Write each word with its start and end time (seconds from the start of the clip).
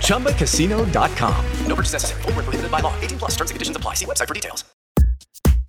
ChumbaCasino.com. 0.00 1.44
No 1.66 1.76
purchase 1.76 1.92
necessary. 1.92 2.22
Full 2.22 2.32
prohibited 2.32 2.70
by 2.70 2.80
law. 2.80 2.98
18 3.00 3.18
plus 3.18 3.32
terms 3.32 3.50
and 3.50 3.56
conditions 3.56 3.76
apply. 3.76 3.94
See 3.94 4.06
website 4.06 4.26
for 4.26 4.34
details. 4.34 4.64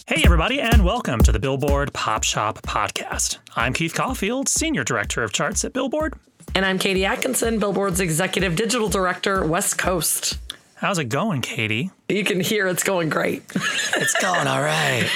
Hey, 0.08 0.22
everybody, 0.23 0.62
and 0.62 0.86
welcome 0.86 1.20
to 1.23 1.34
the 1.34 1.40
Billboard 1.40 1.91
Pop 1.91 2.23
Shop 2.23 2.62
Podcast. 2.62 3.40
I'm 3.58 3.74
Keith 3.74 3.93
Caulfield, 3.93 4.48
Senior 4.48 4.85
Director 4.85 5.21
of 5.21 5.34
Charts 5.34 5.65
at 5.65 5.74
Billboard. 5.74 6.13
And 6.55 6.65
I'm 6.65 6.80
Katie 6.80 7.04
Atkinson, 7.04 7.60
Billboard's 7.60 7.99
Executive 7.99 8.55
Digital 8.55 8.88
Director, 8.88 9.46
West 9.46 9.77
Coast. 9.77 10.38
How's 10.78 11.00
it 11.00 11.06
going, 11.06 11.42
Katie? 11.42 11.90
You 12.08 12.24
can 12.24 12.40
hear 12.40 12.68
it's 12.68 12.84
going 12.84 13.10
great. 13.10 13.42
it's 13.56 14.14
going 14.22 14.46
all 14.46 14.62
right. 14.62 15.10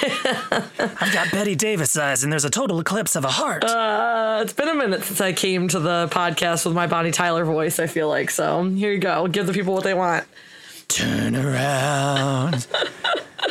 I've 0.79 1.13
got 1.13 1.31
Bette 1.31 1.53
Davis 1.53 1.95
eyes, 1.95 2.23
and 2.23 2.33
there's 2.33 2.45
a 2.45 2.49
total 2.49 2.79
eclipse 2.79 3.15
of 3.15 3.25
a 3.25 3.29
heart. 3.29 3.63
Uh, 3.63 4.39
it's 4.41 4.53
been 4.53 4.69
a 4.69 4.73
minute 4.73 5.03
since 5.03 5.21
I 5.21 5.33
came 5.33 5.67
to 5.67 5.79
the 5.79 6.07
podcast 6.09 6.65
with 6.65 6.73
my 6.73 6.87
Bonnie 6.87 7.11
Tyler 7.11 7.45
voice, 7.45 7.77
I 7.77 7.85
feel 7.85 8.09
like. 8.09 8.31
So 8.31 8.63
here 8.63 8.91
you 8.91 8.97
go. 8.97 9.27
Give 9.27 9.45
the 9.45 9.53
people 9.53 9.75
what 9.75 9.83
they 9.83 9.93
want. 9.93 10.23
Turn 10.87 11.35
around. 11.35 12.65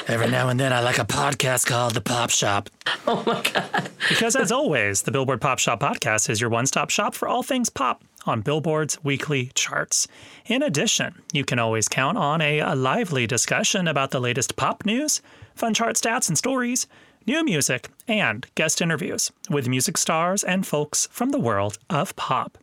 Every 0.08 0.28
now 0.28 0.48
and 0.48 0.58
then, 0.58 0.72
I 0.72 0.80
like 0.80 0.98
a 0.98 1.04
podcast 1.04 1.66
called 1.66 1.94
The 1.94 2.00
Pop 2.00 2.30
Shop. 2.30 2.68
Oh 3.06 3.22
my 3.24 3.40
God. 3.40 3.88
because, 4.08 4.34
as 4.34 4.50
always, 4.50 5.02
the 5.02 5.12
Billboard 5.12 5.40
Pop 5.40 5.60
Shop 5.60 5.78
podcast 5.78 6.28
is 6.28 6.40
your 6.40 6.50
one 6.50 6.66
stop 6.66 6.90
shop 6.90 7.14
for 7.14 7.28
all 7.28 7.44
things 7.44 7.70
pop 7.70 8.02
on 8.26 8.40
Billboard's 8.42 9.02
weekly 9.02 9.50
charts. 9.54 10.06
In 10.46 10.62
addition, 10.62 11.22
you 11.32 11.44
can 11.44 11.58
always 11.58 11.88
count 11.88 12.18
on 12.18 12.40
a, 12.40 12.58
a, 12.60 12.74
lively 12.74 13.26
discussion 13.26 13.88
about 13.88 14.10
the 14.10 14.20
latest 14.20 14.56
pop 14.56 14.84
news, 14.84 15.22
fun 15.54 15.74
chart 15.74 15.96
stats 15.96 16.28
and 16.28 16.36
stories, 16.36 16.86
new 17.26 17.44
music, 17.44 17.88
and 18.08 18.46
guest 18.54 18.80
interviews 18.80 19.30
with 19.48 19.68
music 19.68 19.96
stars 19.96 20.42
and 20.44 20.66
folks 20.66 21.08
from 21.10 21.30
the 21.30 21.38
world 21.38 21.78
of 21.88 22.14
pop. 22.16 22.58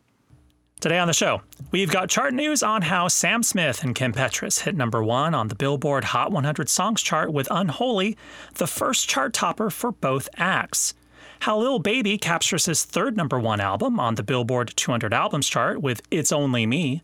Today 0.80 1.00
on 1.00 1.08
the 1.08 1.12
show, 1.12 1.42
we've 1.72 1.90
got 1.90 2.08
chart 2.08 2.32
news 2.32 2.62
on 2.62 2.82
how 2.82 3.08
Sam 3.08 3.42
Smith 3.42 3.82
and 3.82 3.96
Kim 3.96 4.12
Petras 4.12 4.60
hit 4.60 4.76
number 4.76 5.02
one 5.02 5.34
on 5.34 5.48
the 5.48 5.56
Billboard 5.56 6.04
Hot 6.04 6.30
100 6.30 6.68
Songs 6.68 7.02
chart 7.02 7.32
with 7.32 7.48
Unholy, 7.50 8.16
the 8.54 8.68
first 8.68 9.08
chart 9.08 9.32
topper 9.32 9.70
for 9.70 9.90
both 9.90 10.28
acts. 10.36 10.94
How 11.40 11.58
Lil 11.58 11.78
Baby 11.78 12.18
captures 12.18 12.66
his 12.66 12.84
third 12.84 13.16
number 13.16 13.38
one 13.38 13.60
album 13.60 14.00
on 14.00 14.16
the 14.16 14.22
Billboard 14.22 14.72
200 14.74 15.14
Albums 15.14 15.48
chart 15.48 15.80
with 15.80 16.02
It's 16.10 16.32
Only 16.32 16.66
Me, 16.66 17.00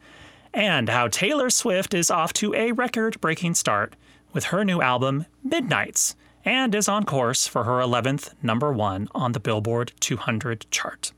and 0.52 0.88
how 0.88 1.08
Taylor 1.08 1.50
Swift 1.50 1.94
is 1.94 2.10
off 2.10 2.32
to 2.34 2.52
a 2.54 2.72
record 2.72 3.20
breaking 3.20 3.54
start 3.54 3.94
with 4.32 4.46
her 4.46 4.64
new 4.64 4.82
album, 4.82 5.26
Midnights, 5.44 6.16
and 6.44 6.74
is 6.74 6.88
on 6.88 7.04
course 7.04 7.46
for 7.46 7.64
her 7.64 7.78
11th 7.78 8.32
number 8.42 8.72
one 8.72 9.08
on 9.14 9.32
the 9.32 9.40
Billboard 9.40 9.92
200 10.00 10.66
chart. 10.70 11.12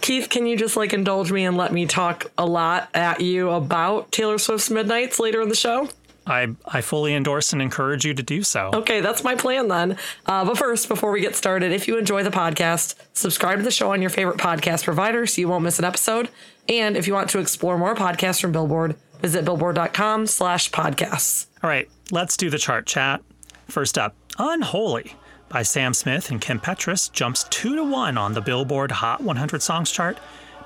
Keith, 0.00 0.28
can 0.28 0.46
you 0.46 0.56
just 0.56 0.76
like 0.76 0.92
indulge 0.92 1.30
me 1.30 1.44
and 1.44 1.56
let 1.56 1.72
me 1.72 1.86
talk 1.86 2.30
a 2.36 2.44
lot 2.44 2.88
at 2.94 3.20
you 3.20 3.50
about 3.50 4.10
Taylor 4.10 4.38
Swift's 4.38 4.70
Midnights 4.70 5.20
later 5.20 5.40
in 5.40 5.48
the 5.48 5.54
show? 5.54 5.88
I, 6.30 6.48
I 6.64 6.80
fully 6.80 7.14
endorse 7.14 7.52
and 7.52 7.60
encourage 7.60 8.04
you 8.04 8.14
to 8.14 8.22
do 8.22 8.42
so. 8.42 8.70
Okay, 8.72 9.00
that's 9.00 9.22
my 9.24 9.34
plan 9.34 9.68
then. 9.68 9.96
Uh, 10.26 10.44
but 10.44 10.56
first, 10.56 10.88
before 10.88 11.10
we 11.10 11.20
get 11.20 11.36
started, 11.36 11.72
if 11.72 11.88
you 11.88 11.98
enjoy 11.98 12.22
the 12.22 12.30
podcast, 12.30 12.94
subscribe 13.12 13.58
to 13.58 13.64
the 13.64 13.70
show 13.70 13.92
on 13.92 14.00
your 14.00 14.10
favorite 14.10 14.38
podcast 14.38 14.84
provider 14.84 15.26
so 15.26 15.40
you 15.40 15.48
won't 15.48 15.64
miss 15.64 15.78
an 15.78 15.84
episode. 15.84 16.28
And 16.68 16.96
if 16.96 17.06
you 17.06 17.12
want 17.12 17.28
to 17.30 17.38
explore 17.40 17.76
more 17.76 17.94
podcasts 17.94 18.40
from 18.40 18.52
Billboard, 18.52 18.96
visit 19.20 19.44
billboard.com 19.44 20.26
slash 20.26 20.70
podcasts. 20.70 21.46
All 21.62 21.68
right, 21.68 21.90
let's 22.10 22.36
do 22.36 22.48
the 22.48 22.58
chart 22.58 22.86
chat. 22.86 23.20
First 23.68 23.98
up, 23.98 24.14
Unholy 24.38 25.14
by 25.50 25.62
Sam 25.62 25.92
Smith 25.92 26.30
and 26.30 26.40
Kim 26.40 26.60
Petras 26.60 27.12
jumps 27.12 27.44
2 27.50 27.76
to 27.76 27.84
1 27.84 28.16
on 28.16 28.32
the 28.32 28.40
Billboard 28.40 28.90
Hot 28.90 29.20
100 29.20 29.60
Songs 29.60 29.90
chart, 29.90 30.18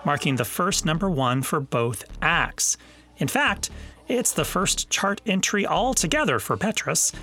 marking 0.04 0.36
the 0.36 0.44
first 0.44 0.84
number 0.84 1.10
1 1.10 1.42
for 1.42 1.58
both 1.58 2.04
acts. 2.22 2.76
In 3.16 3.26
fact, 3.26 3.70
it's 4.08 4.32
the 4.32 4.44
first 4.44 4.90
chart 4.90 5.20
entry 5.26 5.66
altogether 5.66 6.38
for 6.38 6.56
Petras. 6.56 7.14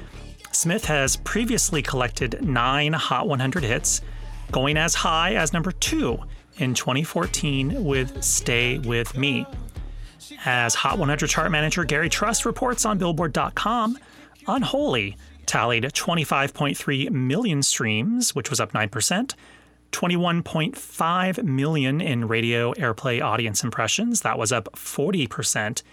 Smith 0.51 0.85
has 0.85 1.15
previously 1.17 1.81
collected 1.81 2.43
9 2.43 2.93
Hot 2.93 3.27
100 3.27 3.63
hits, 3.63 4.01
going 4.51 4.77
as 4.77 4.95
high 4.95 5.35
as 5.35 5.53
number 5.53 5.71
2 5.71 6.19
in 6.57 6.73
2014 6.73 7.83
with 7.83 8.23
Stay 8.23 8.79
With 8.79 9.17
Me. 9.17 9.45
As 10.45 10.75
Hot 10.75 10.97
100 10.97 11.27
chart 11.29 11.51
manager 11.51 11.83
Gary 11.83 12.09
Trust 12.09 12.45
reports 12.45 12.85
on 12.85 12.97
Billboard.com, 12.97 13.97
Unholy 14.47 15.17
tallied 15.45 15.83
25.3 15.83 17.11
million 17.11 17.61
streams, 17.61 18.33
which 18.33 18.49
was 18.49 18.59
up 18.59 18.71
9%, 18.73 19.35
21.5 19.91 21.43
million 21.43 22.01
in 22.01 22.27
radio 22.27 22.73
airplay 22.73 23.21
audience 23.21 23.63
impressions, 23.63 24.21
that 24.21 24.37
was 24.37 24.51
up 24.51 24.69
40%, 24.73 25.83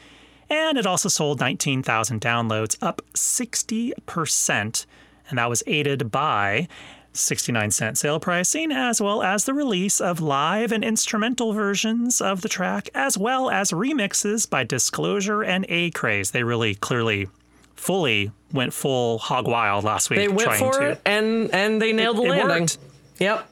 and 0.50 0.78
it 0.78 0.86
also 0.86 1.08
sold 1.08 1.40
19,000 1.40 2.20
downloads, 2.20 2.76
up 2.80 3.02
60%, 3.14 4.86
and 5.28 5.38
that 5.38 5.48
was 5.50 5.62
aided 5.66 6.10
by 6.10 6.68
69 7.12 7.70
cent 7.70 7.98
sale 7.98 8.20
pricing, 8.20 8.72
as 8.72 9.00
well 9.00 9.22
as 9.22 9.44
the 9.44 9.54
release 9.54 10.00
of 10.00 10.20
live 10.20 10.72
and 10.72 10.84
instrumental 10.84 11.52
versions 11.52 12.20
of 12.20 12.42
the 12.42 12.48
track, 12.48 12.88
as 12.94 13.18
well 13.18 13.50
as 13.50 13.72
remixes 13.72 14.48
by 14.48 14.64
Disclosure 14.64 15.42
and 15.42 15.64
Acraze. 15.70 16.30
They 16.30 16.42
really 16.42 16.74
clearly 16.76 17.28
fully 17.74 18.30
went 18.52 18.72
full 18.72 19.18
hog 19.18 19.46
wild 19.46 19.84
last 19.84 20.10
week. 20.10 20.18
They 20.18 20.28
went 20.28 20.52
for 20.54 20.72
to. 20.72 20.90
it 20.90 21.00
and 21.04 21.52
and 21.54 21.80
they 21.80 21.92
nailed 21.92 22.18
it, 22.18 22.22
the 22.22 22.28
landing. 22.28 22.48
Worked. 22.48 22.78
Yep. 23.18 23.48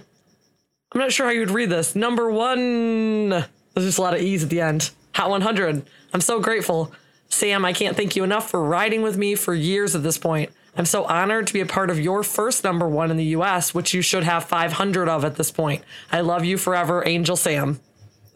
I'm 0.94 1.02
not 1.02 1.12
sure 1.12 1.26
how 1.26 1.34
you'd 1.34 1.52
read 1.52 1.70
this. 1.70 1.94
Number 1.94 2.32
one. 2.32 3.28
There's 3.30 3.86
just 3.86 3.98
a 3.98 4.02
lot 4.02 4.14
of 4.14 4.22
E's 4.22 4.44
at 4.44 4.50
the 4.50 4.62
end. 4.62 4.92
Hot 5.16 5.30
100. 5.30 5.86
I'm 6.14 6.22
so 6.22 6.40
grateful. 6.40 6.94
Sam, 7.28 7.66
I 7.66 7.74
can't 7.74 7.98
thank 7.98 8.16
you 8.16 8.24
enough 8.24 8.50
for 8.50 8.64
riding 8.64 9.02
with 9.02 9.18
me 9.18 9.36
for 9.36 9.54
years 9.54 9.96
at 9.96 10.04
this 10.04 10.18
point. 10.18 10.50
I'm 10.76 10.86
so 10.86 11.04
honored 11.06 11.48
to 11.48 11.54
be 11.54 11.60
a 11.60 11.66
part 11.66 11.90
of 11.90 12.00
your 12.00 12.24
first 12.24 12.64
number 12.64 12.88
one 12.88 13.12
in 13.12 13.18
the 13.18 13.26
US, 13.26 13.74
which 13.74 13.94
you 13.94 14.02
should 14.02 14.24
have 14.24 14.46
500 14.46 15.10
of 15.10 15.26
at 15.26 15.36
this 15.36 15.52
point. 15.52 15.84
I 16.12 16.22
love 16.22 16.46
you 16.46 16.58
forever, 16.58 17.04
Angel 17.06 17.36
Sam. 17.36 17.80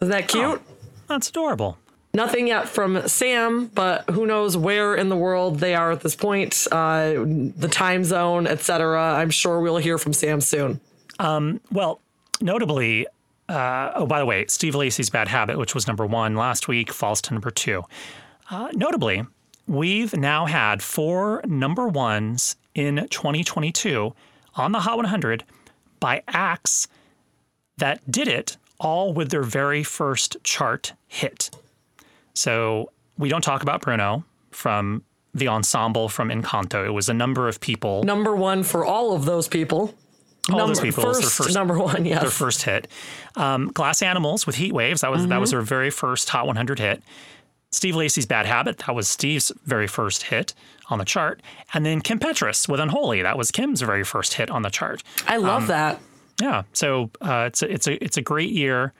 Isn't 0.00 0.10
that 0.10 0.28
cute? 0.28 0.60
Oh, 0.64 0.74
that's 1.08 1.30
adorable. 1.30 1.78
Nothing 2.12 2.48
yet 2.48 2.68
from 2.68 3.06
Sam, 3.08 3.70
but 3.74 4.08
who 4.10 4.26
knows 4.26 4.56
where 4.56 4.94
in 4.94 5.08
the 5.10 5.16
world 5.16 5.58
they 5.58 5.74
are 5.74 5.92
at 5.92 6.00
this 6.00 6.16
point, 6.16 6.66
uh, 6.72 7.12
the 7.12 7.68
time 7.70 8.04
zone, 8.04 8.46
etc. 8.46 9.14
I'm 9.14 9.30
sure 9.30 9.60
we'll 9.60 9.76
hear 9.76 9.98
from 9.98 10.14
Sam 10.14 10.40
soon. 10.40 10.80
Um, 11.18 11.60
well, 11.70 12.00
notably, 12.40 13.06
uh, 13.48 13.92
oh, 13.94 14.06
by 14.06 14.18
the 14.18 14.26
way, 14.26 14.46
Steve 14.48 14.74
Lacy's 14.74 15.10
Bad 15.10 15.28
Habit, 15.28 15.58
which 15.58 15.74
was 15.74 15.86
number 15.86 16.06
one 16.06 16.36
last 16.36 16.68
week, 16.68 16.90
falls 16.90 17.20
to 17.22 17.34
number 17.34 17.50
two. 17.50 17.84
Uh, 18.50 18.68
notably, 18.72 19.24
we've 19.66 20.16
now 20.16 20.46
had 20.46 20.82
four 20.82 21.40
number 21.44 21.88
ones 21.88 22.56
in 22.74 23.06
2022 23.10 24.14
on 24.54 24.72
the 24.72 24.80
Hot 24.80 24.96
100 24.96 25.44
by 26.00 26.22
acts 26.28 26.88
that 27.78 28.10
did 28.10 28.28
it 28.28 28.56
all 28.78 29.12
with 29.12 29.30
their 29.30 29.42
very 29.42 29.82
first 29.82 30.36
chart 30.44 30.92
hit. 31.06 31.50
So 32.34 32.90
we 33.18 33.28
don't 33.28 33.42
talk 33.42 33.62
about 33.62 33.80
Bruno 33.80 34.24
from 34.50 35.02
the 35.34 35.48
ensemble 35.48 36.08
from 36.08 36.28
Encanto. 36.30 36.86
It 36.86 36.90
was 36.90 37.08
a 37.08 37.14
number 37.14 37.48
of 37.48 37.60
people. 37.60 38.02
Number 38.04 38.34
one 38.34 38.62
for 38.62 38.84
all 38.84 39.14
of 39.14 39.24
those 39.24 39.48
people. 39.48 39.94
All 40.50 40.58
number, 40.58 40.74
those 40.74 40.80
people 40.80 41.04
was 41.04 41.18
First, 41.18 41.38
their 41.38 41.44
first- 41.46 41.54
number 41.56 41.78
one, 41.78 42.04
yes. 42.04 42.20
their 42.20 42.30
first 42.30 42.62
hit. 42.62 42.88
Um, 43.34 43.68
Glass 43.68 44.00
Animals 44.00 44.46
with 44.46 44.56
Heat 44.56 44.72
Waves. 44.72 45.00
That 45.00 45.10
was 45.10 45.26
that 45.26 45.40
was 45.40 45.50
their 45.50 45.60
very 45.60 45.90
first 45.90 46.28
Hot 46.30 46.46
100 46.46 46.78
hit. 46.78 47.02
Steve 47.70 47.96
Lacy's 47.96 48.26
Bad 48.26 48.46
Habit. 48.46 48.78
That 48.78 48.94
was 48.94 49.08
Steve's 49.08 49.52
very 49.64 49.86
first 49.86 50.24
hit 50.24 50.54
on 50.88 50.98
the 50.98 51.04
chart. 51.04 51.42
And 51.74 51.84
then 51.84 52.00
Kim 52.00 52.18
Petras 52.18 52.68
with 52.68 52.80
Unholy. 52.80 53.22
That 53.22 53.36
was 53.36 53.50
Kim's 53.50 53.82
very 53.82 54.04
first 54.04 54.34
hit 54.34 54.50
on 54.50 54.62
the 54.62 54.70
chart. 54.70 55.02
I 55.26 55.36
love 55.36 55.62
um, 55.62 55.68
that. 55.68 56.00
Yeah. 56.40 56.62
So 56.72 57.10
uh, 57.20 57.44
it's 57.48 57.62
a, 57.62 57.72
it's 57.72 57.86
a 57.86 58.04
it's 58.04 58.16
a 58.16 58.22
great 58.22 58.50
year 58.50 58.92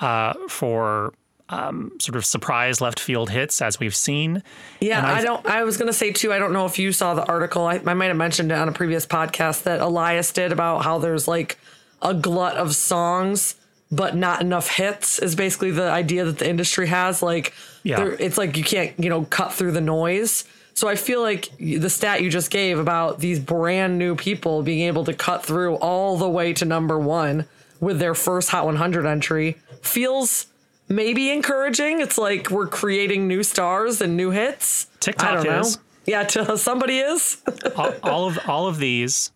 uh, 0.00 0.34
for 0.48 1.12
um, 1.50 1.92
sort 2.00 2.16
of 2.16 2.24
surprise 2.24 2.80
left 2.80 2.98
field 2.98 3.30
hits 3.30 3.60
as 3.60 3.78
we've 3.78 3.94
seen. 3.94 4.42
Yeah, 4.80 5.04
I 5.04 5.22
don't. 5.22 5.44
I 5.46 5.64
was 5.64 5.76
gonna 5.76 5.92
say 5.92 6.12
too. 6.12 6.32
I 6.32 6.38
don't 6.38 6.52
know 6.52 6.66
if 6.66 6.78
you 6.78 6.92
saw 6.92 7.14
the 7.14 7.26
article. 7.26 7.66
I, 7.66 7.80
I 7.84 7.94
might 7.94 8.06
have 8.06 8.16
mentioned 8.16 8.52
it 8.52 8.58
on 8.58 8.68
a 8.68 8.72
previous 8.72 9.06
podcast 9.06 9.64
that 9.64 9.80
Elias 9.80 10.32
did 10.32 10.52
about 10.52 10.84
how 10.84 10.98
there's 10.98 11.28
like 11.28 11.58
a 12.02 12.14
glut 12.14 12.56
of 12.56 12.74
songs, 12.74 13.56
but 13.92 14.16
not 14.16 14.40
enough 14.40 14.68
hits. 14.70 15.18
Is 15.18 15.34
basically 15.34 15.70
the 15.70 15.90
idea 15.90 16.24
that 16.24 16.38
the 16.38 16.48
industry 16.48 16.86
has. 16.88 17.22
Like, 17.22 17.52
Yeah. 17.82 18.14
it's 18.18 18.38
like 18.38 18.56
you 18.56 18.64
can't 18.64 18.92
you 18.98 19.10
know 19.10 19.24
cut 19.24 19.52
through 19.52 19.72
the 19.72 19.80
noise. 19.80 20.44
So 20.74 20.88
I 20.88 20.94
feel 20.94 21.20
like 21.20 21.50
the 21.58 21.90
stat 21.90 22.22
you 22.22 22.30
just 22.30 22.50
gave 22.50 22.78
about 22.78 23.18
these 23.18 23.38
brand 23.40 23.98
new 23.98 24.14
people 24.16 24.62
being 24.62 24.80
able 24.86 25.04
to 25.04 25.12
cut 25.12 25.44
through 25.44 25.74
all 25.76 26.16
the 26.16 26.28
way 26.28 26.52
to 26.54 26.64
number 26.64 26.98
one 26.98 27.46
with 27.80 27.98
their 27.98 28.14
first 28.14 28.48
Hot 28.50 28.64
100 28.64 29.04
entry 29.04 29.56
feels 29.82 30.46
maybe 30.88 31.30
encouraging. 31.30 32.00
It's 32.00 32.16
like 32.16 32.50
we're 32.50 32.66
creating 32.68 33.26
new 33.28 33.42
stars 33.42 34.00
and 34.00 34.16
new 34.16 34.30
hits. 34.30 34.86
TikTok 35.00 35.28
I 35.28 35.34
don't 35.44 35.60
is. 35.60 35.76
know. 35.76 35.82
Yeah, 36.06 36.22
to, 36.24 36.56
somebody 36.56 36.98
is. 36.98 37.38
all, 37.76 37.92
all 38.02 38.26
of 38.28 38.38
all 38.48 38.66
of 38.68 38.78
these 38.78 39.32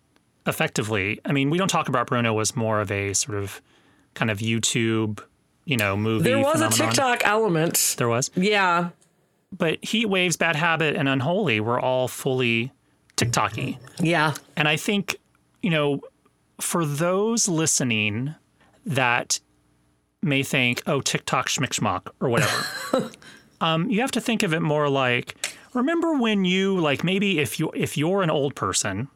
effectively 0.47 1.19
i 1.25 1.33
mean 1.33 1.49
we 1.49 1.57
don't 1.57 1.69
talk 1.69 1.89
about 1.89 2.07
bruno 2.07 2.33
was 2.35 2.55
more 2.55 2.81
of 2.81 2.91
a 2.91 3.15
sort 3.15 3.39
of 3.39 3.63
kind 4.15 4.31
of 4.31 4.39
youtube 4.39 5.21
you 5.65 5.77
know 5.77 5.97
movie 5.97 6.25
there 6.25 6.39
was 6.39 6.61
a. 6.61 6.69
TikTok 6.71 7.27
element. 7.27 7.95
there 7.99 8.09
was 8.09 8.31
Yeah. 8.35 8.91
but 9.57 9.85
heat 9.85 10.07
waves 10.07 10.37
bad 10.37 10.57
habit 10.57 10.97
and 10.97 11.09
unholy 11.09 11.61
were 11.61 11.79
all 11.81 12.09
fully 12.09 12.73
tiktoky 13.17 13.79
Yeah. 13.99 14.35
and 14.57 14.67
i 14.69 14.77
think 14.77 15.17
you 15.63 15.71
know 15.71 16.01
for 16.61 16.85
those 16.85 17.49
listening 17.49 18.35
that 18.87 19.41
may 20.23 20.43
think 20.43 20.83
oh 20.87 21.01
tiktok 21.01 21.49
schmick 21.49 22.09
or 22.21 22.29
whatever 22.29 23.11
um, 23.61 23.91
you 23.91 24.01
have 24.01 24.11
to 24.13 24.21
think 24.21 24.43
of 24.43 24.53
it 24.55 24.61
more 24.61 24.89
like 24.89 25.37
remember 25.75 26.17
when 26.19 26.45
you 26.45 26.79
like 26.79 27.03
maybe 27.05 27.39
if 27.41 27.59
you 27.59 27.71
if 27.75 27.97
you're 27.97 28.23
an 28.23 28.31
old 28.31 28.55
person 28.55 29.09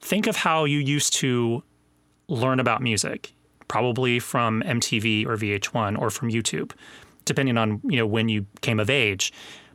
think 0.00 0.26
of 0.26 0.36
how 0.36 0.64
you 0.64 0.78
used 0.78 1.12
to 1.14 1.62
learn 2.28 2.58
about 2.60 2.80
music 2.82 3.32
probably 3.68 4.18
from 4.18 4.62
MTV 4.62 5.26
or 5.26 5.36
VH1 5.36 5.98
or 5.98 6.10
from 6.10 6.30
YouTube 6.30 6.72
depending 7.24 7.56
on 7.56 7.80
you 7.84 7.96
know 7.96 8.06
when 8.06 8.28
you 8.28 8.46
came 8.60 8.78
of 8.78 8.90
age 8.90 9.32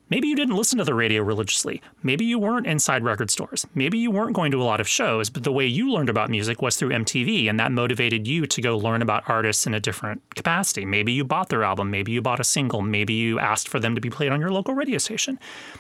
maybe 0.10 0.28
you 0.28 0.36
didn't 0.36 0.56
listen 0.56 0.78
to 0.78 0.84
the 0.84 0.94
radio 0.94 1.24
religiously. 1.24 1.82
Maybe 2.04 2.26
you 2.26 2.40
weren't 2.40 2.68
inside 2.68 3.04
record 3.04 3.32
stores. 3.32 3.66
Maybe 3.74 3.98
you 3.98 4.12
weren't 4.12 4.36
going 4.36 4.52
to 4.52 4.62
a 4.62 4.64
lot 4.64 4.82
of 4.82 4.88
shows 4.88 5.30
but 5.30 5.44
the 5.44 5.52
way 5.52 5.66
you 5.66 5.92
learned 5.92 6.10
about 6.10 6.30
music 6.30 6.62
was 6.62 6.76
through 6.76 6.90
MTV 6.90 7.50
and 7.50 7.60
that 7.60 7.72
motivated 7.72 8.28
you 8.28 8.46
to 8.46 8.62
go 8.62 8.78
learn 8.78 9.02
about 9.02 9.24
artists 9.28 9.66
in 9.66 9.74
a 9.74 9.80
different 9.80 10.22
capacity. 10.36 10.86
Maybe 10.86 11.12
you 11.12 11.24
bought 11.24 11.50
their 11.50 11.64
album. 11.64 11.92
Maybe 11.92 12.12
you 12.12 12.22
bought 12.22 12.40
a 12.40 12.44
single. 12.44 12.82
Maybe 12.82 13.14
you 13.14 13.40
asked 13.40 13.68
for 13.68 13.80
them 13.80 13.96
to 13.96 14.02
be 14.02 14.10
played 14.10 14.32
on 14.32 14.40
your 14.40 14.52
local 14.52 14.74
radio 14.74 14.98
station. 14.98 15.40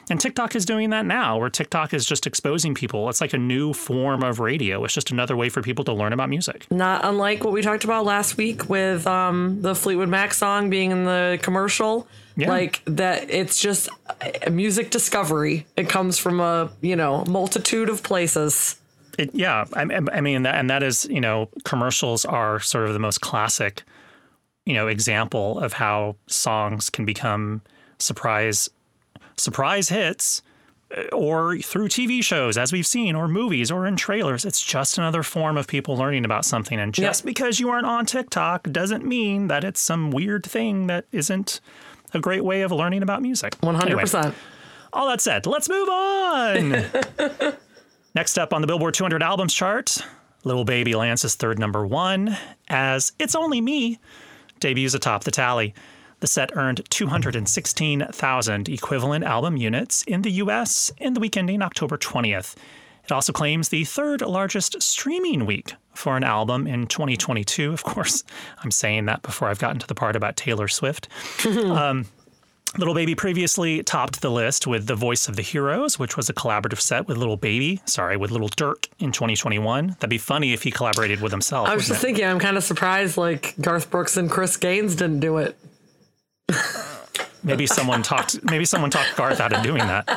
And 0.09 0.19
TikTok 0.19 0.55
is 0.55 0.65
doing 0.65 0.89
that 0.91 1.05
now 1.05 1.37
where 1.37 1.49
TikTok 1.49 1.93
is 1.93 2.05
just 2.05 2.27
exposing 2.27 2.75
people. 2.75 3.09
It's 3.09 3.21
like 3.21 3.33
a 3.33 3.37
new 3.37 3.73
form 3.73 4.23
of 4.23 4.39
radio. 4.39 4.83
It's 4.83 4.93
just 4.93 5.11
another 5.11 5.35
way 5.35 5.49
for 5.49 5.61
people 5.61 5.85
to 5.85 5.93
learn 5.93 6.13
about 6.13 6.29
music. 6.29 6.65
Not 6.71 7.03
unlike 7.03 7.43
what 7.43 7.53
we 7.53 7.61
talked 7.61 7.83
about 7.83 8.05
last 8.05 8.37
week 8.37 8.69
with 8.69 9.05
um, 9.07 9.61
the 9.61 9.75
Fleetwood 9.75 10.09
Mac 10.09 10.33
song 10.33 10.69
being 10.69 10.91
in 10.91 11.05
the 11.05 11.39
commercial. 11.41 12.07
Yeah. 12.39 12.49
Like 12.49 12.81
that, 12.85 13.29
it's 13.29 13.59
just 13.61 13.89
a 14.45 14.49
music 14.49 14.91
discovery. 14.91 15.65
It 15.75 15.89
comes 15.89 16.17
from 16.17 16.39
a 16.39 16.71
you 16.81 16.95
know 16.95 17.23
multitude 17.25 17.89
of 17.89 18.01
places. 18.03 18.77
It, 19.17 19.31
yeah, 19.35 19.65
I, 19.73 19.81
I 20.13 20.21
mean, 20.21 20.43
that, 20.43 20.55
and 20.55 20.69
that 20.69 20.81
is, 20.81 21.03
you 21.09 21.19
know, 21.19 21.49
commercials 21.65 22.23
are 22.23 22.61
sort 22.61 22.87
of 22.87 22.93
the 22.93 22.99
most 22.99 23.19
classic, 23.19 23.83
you 24.65 24.73
know, 24.73 24.87
example 24.87 25.59
of 25.59 25.73
how 25.73 26.15
songs 26.27 26.89
can 26.89 27.03
become 27.03 27.61
surprise, 27.97 28.69
surprise 29.35 29.89
hits, 29.89 30.41
uh, 30.97 31.03
or 31.13 31.57
through 31.57 31.89
TV 31.89 32.23
shows, 32.23 32.57
as 32.57 32.71
we've 32.71 32.87
seen, 32.87 33.13
or 33.13 33.27
movies, 33.27 33.69
or 33.69 33.85
in 33.85 33.97
trailers. 33.97 34.45
It's 34.45 34.63
just 34.63 34.97
another 34.97 35.21
form 35.21 35.57
of 35.57 35.67
people 35.67 35.97
learning 35.97 36.23
about 36.23 36.45
something. 36.45 36.79
And 36.79 36.93
just 36.93 37.21
Yep. 37.21 37.25
because 37.25 37.59
you 37.59 37.69
aren't 37.69 37.87
on 37.87 38.05
TikTok 38.05 38.69
doesn't 38.71 39.03
mean 39.05 39.49
that 39.49 39.65
it's 39.65 39.81
some 39.81 40.11
weird 40.11 40.45
thing 40.45 40.87
that 40.87 41.05
isn't 41.11 41.59
a 42.15 42.19
great 42.19 42.43
way 42.43 42.61
of 42.61 42.71
learning 42.71 43.03
about 43.03 43.21
music. 43.21 43.55
One 43.61 43.75
hundred 43.75 43.87
Anyway, 43.87 44.01
percent. 44.03 44.35
all 44.93 45.07
that 45.07 45.21
said, 45.21 45.45
let's 45.45 45.69
move 45.69 45.89
on. 45.89 46.85
Next 48.15 48.37
up 48.37 48.53
on 48.53 48.61
the 48.61 48.67
Billboard 48.67 48.93
200 48.95 49.21
albums 49.21 49.53
chart, 49.53 49.97
Lil 50.43 50.65
Baby 50.65 50.95
Lance's 50.95 51.35
third 51.35 51.59
number 51.59 51.85
one 51.85 52.35
as 52.67 53.11
It's 53.19 53.35
Only 53.35 53.61
Me 53.61 53.99
debuts 54.59 54.93
atop 54.93 55.23
the 55.23 55.31
tally. 55.31 55.73
The 56.19 56.27
set 56.27 56.51
earned 56.57 56.81
216,000 56.89 58.67
equivalent 58.69 59.23
album 59.23 59.55
units 59.57 60.01
in 60.03 60.21
the 60.23 60.31
US 60.31 60.91
in 60.97 61.13
the 61.13 61.19
week 61.19 61.37
ending 61.37 61.61
October 61.61 61.97
20th. 61.97 62.55
It 63.09 63.13
also 63.13 63.33
claims 63.33 63.69
the 63.69 63.85
third 63.85 64.21
largest 64.21 64.79
streaming 64.83 65.47
week 65.47 65.73
for 65.95 66.15
an 66.15 66.23
album 66.23 66.67
in 66.67 66.85
2022. 66.85 67.73
Of 67.73 67.83
course, 67.83 68.23
I'm 68.63 68.69
saying 68.69 69.05
that 69.05 69.23
before 69.23 69.47
I've 69.47 69.57
gotten 69.57 69.79
to 69.79 69.87
the 69.87 69.95
part 69.95 70.15
about 70.15 70.35
Taylor 70.35 70.67
Swift. 70.67 71.07
Um, 71.49 72.05
Lil 72.77 72.93
Baby 72.93 73.15
previously 73.15 73.81
topped 73.81 74.21
the 74.21 74.29
list 74.29 74.67
with 74.67 74.85
The 74.85 74.95
Voice 74.95 75.27
of 75.27 75.35
the 75.35 75.41
Heroes, 75.41 75.97
which 75.97 76.15
was 76.15 76.29
a 76.29 76.33
collaborative 76.33 76.79
set 76.79 77.07
with 77.07 77.17
Lil 77.17 77.35
Baby, 77.35 77.81
sorry, 77.85 78.15
with 78.15 78.29
Lil 78.29 78.49
Durk 78.49 78.87
in 78.99 79.11
2021. 79.11 79.87
That'd 79.87 80.09
be 80.09 80.19
funny 80.19 80.53
if 80.53 80.61
he 80.61 80.71
collaborated 80.71 81.19
with 81.21 81.31
himself. 81.31 81.67
I 81.67 81.73
was 81.73 81.87
just 81.87 81.99
it? 81.99 82.05
thinking, 82.05 82.25
I'm 82.25 82.37
kind 82.37 82.57
of 82.57 82.63
surprised 82.63 83.17
like 83.17 83.55
Garth 83.59 83.89
Brooks 83.89 84.17
and 84.17 84.29
Chris 84.29 84.55
Gaines 84.57 84.95
didn't 84.95 85.19
do 85.19 85.37
it. 85.37 85.57
maybe 87.43 87.65
someone 87.65 88.03
talked 88.03 88.43
maybe 88.43 88.65
someone 88.65 88.89
talked 88.89 89.15
Garth 89.15 89.39
out 89.39 89.53
of 89.53 89.63
doing 89.63 89.79
that. 89.79 90.07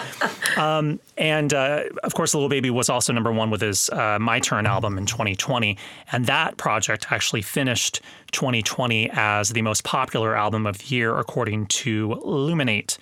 Um, 0.57 1.01
and 1.17 1.55
uh, 1.55 1.85
of 2.05 2.15
course, 2.15 2.35
Lil 2.35 2.49
Baby 2.49 2.71
was 2.71 2.91
also 2.91 3.13
number 3.13 3.33
one 3.33 3.51
with 3.51 3.61
his 3.61 3.89
uh, 3.91 4.19
My 4.21 4.41
Turn 4.41 4.67
album 4.67 4.99
in 4.99 5.07
2020, 5.07 5.79
and 6.11 6.27
that 6.27 6.57
project 6.57 7.07
actually 7.11 7.43
finished 7.43 8.01
2020 8.33 9.11
as 9.13 9.51
the 9.51 9.63
most 9.63 9.85
popular 9.85 10.37
album 10.37 10.67
of 10.67 10.79
the 10.79 10.95
year 10.95 11.17
according 11.19 11.67
to 11.67 12.09
Luminate. 12.25 12.99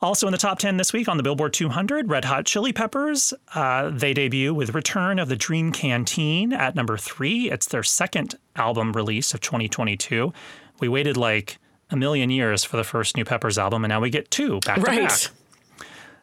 Also 0.00 0.28
in 0.28 0.32
the 0.32 0.38
top 0.38 0.60
10 0.60 0.76
this 0.76 0.92
week 0.92 1.08
on 1.08 1.16
the 1.16 1.24
Billboard 1.24 1.52
200, 1.52 2.08
Red 2.08 2.24
Hot 2.26 2.46
Chili 2.46 2.72
Peppers. 2.72 3.34
Uh, 3.54 3.90
they 3.90 4.14
debut 4.14 4.54
with 4.54 4.72
Return 4.72 5.18
of 5.18 5.28
the 5.28 5.34
Dream 5.34 5.72
Canteen 5.72 6.52
at 6.52 6.76
number 6.76 6.96
three. 6.96 7.50
It's 7.50 7.66
their 7.66 7.82
second 7.82 8.36
album 8.54 8.92
release 8.92 9.34
of 9.34 9.40
2022. 9.40 10.32
We 10.78 10.88
waited 10.88 11.16
like 11.16 11.58
a 11.90 11.96
million 11.96 12.30
years 12.30 12.64
for 12.64 12.76
the 12.76 12.84
first 12.84 13.16
new 13.16 13.24
Peppers 13.24 13.58
album, 13.58 13.84
and 13.84 13.90
now 13.90 14.00
we 14.00 14.10
get 14.10 14.30
two 14.30 14.60
back 14.60 14.76
to 14.78 14.82
back. 14.84 14.98
Right. 14.98 15.30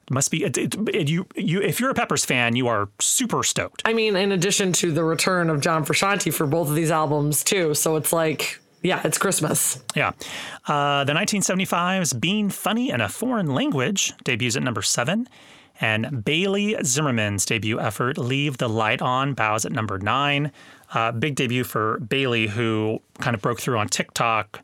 It 0.07 0.11
must 0.11 0.29
be 0.29 0.43
it, 0.43 0.57
it, 0.57 0.75
it- 0.93 1.09
you. 1.09 1.25
You 1.35 1.61
if 1.61 1.79
you're 1.79 1.89
a 1.89 1.95
Peppers 1.95 2.23
fan, 2.25 2.55
you 2.55 2.67
are 2.67 2.89
super 2.99 3.41
stoked. 3.43 3.81
I 3.85 3.93
mean, 3.93 4.15
in 4.15 4.31
addition 4.31 4.71
to 4.73 4.91
the 4.91 5.03
return 5.03 5.49
of 5.49 5.61
John 5.61 5.83
Frusciante 5.85 6.31
for 6.33 6.45
both 6.45 6.69
of 6.69 6.75
these 6.75 6.91
albums 6.91 7.43
too, 7.43 7.73
so 7.73 7.95
it's 7.95 8.13
like, 8.13 8.59
yeah, 8.83 9.01
it's 9.03 9.17
Christmas. 9.17 9.83
Yeah. 9.95 10.11
Uh, 10.67 11.03
the 11.05 11.13
1975's 11.13 12.13
Being 12.13 12.49
Funny 12.51 12.91
in 12.91 13.01
a 13.01 13.09
Foreign 13.09 13.47
Language 13.47 14.13
debuts 14.23 14.55
at 14.55 14.61
number 14.63 14.81
seven. 14.83 15.27
And 15.81 16.23
Bailey 16.23 16.77
Zimmerman's 16.85 17.45
debut 17.45 17.79
effort, 17.81 18.17
Leave 18.17 18.57
the 18.59 18.69
Light 18.69 19.01
On, 19.01 19.33
bows 19.33 19.65
at 19.65 19.73
number 19.73 19.97
nine. 19.97 20.53
Uh, 20.93 21.11
big 21.11 21.35
debut 21.35 21.65
for 21.65 21.99
Bailey, 21.99 22.47
who 22.47 23.01
kind 23.19 23.35
of 23.35 23.41
broke 23.41 23.59
through 23.59 23.77
on 23.79 23.89
TikTok, 23.89 24.61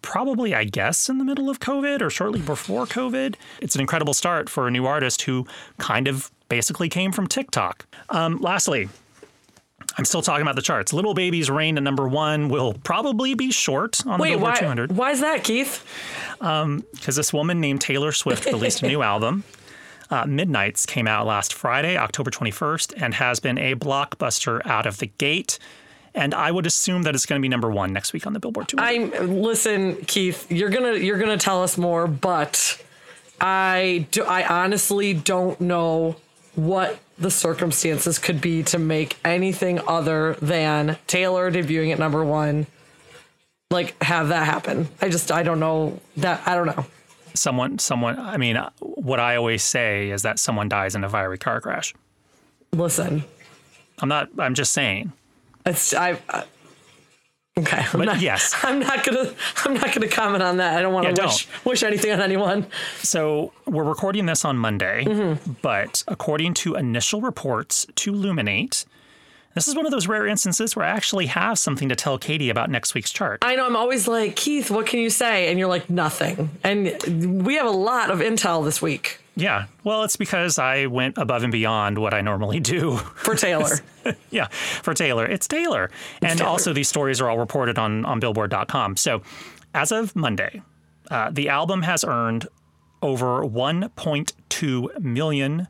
probably, 0.00 0.54
I 0.54 0.64
guess, 0.64 1.08
in 1.08 1.18
the 1.18 1.24
middle 1.24 1.50
of 1.50 1.60
COVID 1.60 2.00
or 2.00 2.10
shortly 2.10 2.40
before 2.40 2.86
COVID. 2.86 3.34
It's 3.60 3.74
an 3.74 3.80
incredible 3.80 4.14
start 4.14 4.48
for 4.48 4.66
a 4.66 4.70
new 4.70 4.86
artist 4.86 5.22
who 5.22 5.46
kind 5.78 6.08
of 6.08 6.30
basically 6.48 6.88
came 6.88 7.12
from 7.12 7.26
TikTok. 7.26 7.86
Um, 8.10 8.38
lastly, 8.40 8.88
I'm 9.98 10.04
still 10.04 10.22
talking 10.22 10.42
about 10.42 10.56
the 10.56 10.62
charts. 10.62 10.92
Lil 10.92 11.14
Baby's 11.14 11.50
reign 11.50 11.76
at 11.76 11.82
number 11.82 12.08
one 12.08 12.48
will 12.48 12.74
probably 12.74 13.34
be 13.34 13.50
short 13.50 14.04
on 14.06 14.18
the 14.18 14.22
Wait, 14.22 14.30
Billboard 14.30 14.52
why? 14.54 14.58
200 14.60 14.92
Why 14.92 15.10
is 15.10 15.20
that, 15.20 15.44
Keith? 15.44 15.84
because 16.38 17.16
this 17.16 17.32
woman 17.32 17.60
named 17.60 17.80
Taylor 17.80 18.12
Swift 18.12 18.46
released 18.46 18.82
a 18.82 18.86
new 18.86 19.02
album. 19.12 19.44
Uh, 20.10 20.26
Midnights 20.26 20.84
came 20.84 21.06
out 21.08 21.26
last 21.26 21.54
Friday, 21.54 21.96
October 21.96 22.30
21st, 22.30 23.02
and 23.02 23.14
has 23.14 23.40
been 23.40 23.56
a 23.58 23.74
blockbuster 23.74 24.64
out 24.66 24.86
of 24.86 24.98
the 24.98 25.06
gate. 25.06 25.58
And 26.14 26.34
I 26.34 26.50
would 26.50 26.66
assume 26.66 27.02
that 27.04 27.14
it's 27.14 27.24
going 27.24 27.40
to 27.40 27.42
be 27.42 27.48
number 27.48 27.70
one 27.70 27.92
next 27.92 28.12
week 28.12 28.26
on 28.26 28.32
the 28.34 28.40
Billboard 28.40 28.68
200. 28.68 29.14
I'm 29.16 29.42
listen, 29.42 29.96
Keith. 30.04 30.50
You're 30.50 30.68
gonna 30.70 30.94
you're 30.94 31.18
gonna 31.18 31.38
tell 31.38 31.62
us 31.62 31.78
more, 31.78 32.06
but 32.06 32.82
I 33.40 34.06
do. 34.10 34.22
I 34.24 34.46
honestly 34.46 35.14
don't 35.14 35.60
know 35.60 36.16
what 36.54 36.98
the 37.18 37.30
circumstances 37.30 38.18
could 38.18 38.40
be 38.40 38.62
to 38.64 38.78
make 38.78 39.16
anything 39.24 39.80
other 39.86 40.34
than 40.34 40.98
Taylor 41.06 41.50
debuting 41.50 41.92
at 41.92 41.98
number 41.98 42.24
one, 42.24 42.66
like 43.70 44.00
have 44.02 44.28
that 44.28 44.44
happen. 44.44 44.88
I 45.00 45.08
just 45.08 45.32
I 45.32 45.42
don't 45.42 45.60
know 45.60 45.98
that 46.18 46.42
I 46.46 46.54
don't 46.54 46.66
know. 46.66 46.84
someone, 47.34 47.78
someone. 47.78 48.18
I 48.18 48.36
mean, 48.36 48.56
what 48.80 49.18
I 49.18 49.36
always 49.36 49.62
say 49.62 50.10
is 50.10 50.22
that 50.22 50.38
someone 50.38 50.68
dies 50.68 50.94
in 50.94 51.04
a 51.04 51.08
fiery 51.08 51.38
car 51.38 51.60
crash. 51.60 51.94
Listen, 52.72 53.24
I'm 53.98 54.08
not. 54.08 54.28
I'm 54.38 54.54
just 54.54 54.72
saying. 54.72 55.12
It's 55.66 55.94
I. 55.94 56.18
I 56.28 56.44
Okay, 57.58 57.76
I'm 57.92 57.98
But 57.98 58.04
not, 58.06 58.20
yes. 58.22 58.54
I'm 58.62 58.78
not 58.78 59.04
gonna. 59.04 59.30
I'm 59.66 59.74
not 59.74 59.92
gonna 59.92 60.08
comment 60.08 60.42
on 60.42 60.56
that. 60.56 60.78
I 60.78 60.80
don't 60.80 60.94
want 60.94 61.14
to 61.14 61.20
Yeah, 61.22 61.26
wish 61.28 61.48
wish 61.66 61.82
anything 61.82 62.10
on 62.10 62.22
anyone. 62.22 62.66
So 63.02 63.52
we're 63.66 63.84
recording 63.84 64.24
this 64.24 64.44
on 64.46 64.56
Monday, 64.56 65.04
Mm-hmm. 65.04 65.52
but 65.60 66.02
according 66.08 66.54
to 66.54 66.76
initial 66.76 67.20
reports 67.20 67.86
to 67.96 68.10
Luminate, 68.12 68.86
this 69.54 69.68
is 69.68 69.74
one 69.76 69.84
of 69.84 69.92
those 69.92 70.08
rare 70.08 70.26
instances 70.26 70.74
where 70.74 70.86
I 70.86 70.88
actually 70.88 71.26
have 71.26 71.58
something 71.58 71.90
to 71.90 71.94
tell 71.94 72.16
Katie 72.16 72.48
about 72.48 72.70
next 72.70 72.94
week's 72.94 73.12
chart. 73.12 73.40
I 73.42 73.54
know 73.56 73.66
I'm 73.66 73.76
always 73.76 74.08
like, 74.08 74.34
Keith, 74.34 74.70
what 74.70 74.86
can 74.86 75.00
you 75.00 75.10
say? 75.10 75.50
And 75.50 75.58
you're 75.58 75.68
like, 75.68 75.90
nothing. 75.90 76.48
And 76.64 77.44
we 77.44 77.56
have 77.56 77.66
a 77.66 77.70
lot 77.70 78.10
of 78.10 78.20
intel 78.20 78.64
this 78.64 78.80
week 78.80 79.18
Yeah, 79.34 79.66
well, 79.82 80.02
it's 80.02 80.16
because 80.16 80.58
I 80.58 80.86
went 80.86 81.16
above 81.16 81.42
and 81.42 81.50
beyond 81.50 81.98
what 81.98 82.12
I 82.12 82.20
normally 82.20 82.60
do. 82.60 82.96
for 82.96 83.34
Taylor. 83.34 83.78
yeah, 84.30 84.48
for 84.48 84.92
Taylor. 84.92 85.24
It's 85.24 85.48
Taylor. 85.48 85.90
and 86.20 86.38
Taylor. 86.38 86.50
also, 86.50 86.72
these 86.72 86.88
stories 86.88 87.20
are 87.20 87.30
all 87.30 87.38
reported 87.38 87.78
on, 87.78 88.04
on 88.04 88.20
Billboard.com. 88.20 88.96
So, 88.96 89.22
as 89.74 89.90
of 89.90 90.14
Monday, 90.14 90.60
uh, 91.10 91.30
the 91.30 91.48
album 91.48 91.82
has 91.82 92.04
earned 92.04 92.46
over 93.00 93.42
1.2 93.42 95.00
million 95.00 95.68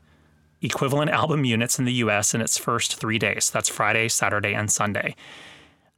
equivalent 0.61 1.11
album 1.21 1.45
units 1.45 1.79
in 1.79 1.85
the 1.85 1.93
US 1.93 2.33
in 2.33 2.41
its 2.41 2.57
first 2.57 2.95
three 2.95 3.17
days. 3.17 3.49
That's 3.49 3.69
Friday, 3.69 4.09
Saturday, 4.09 4.53
and 4.53 4.71
Sunday. 4.71 5.15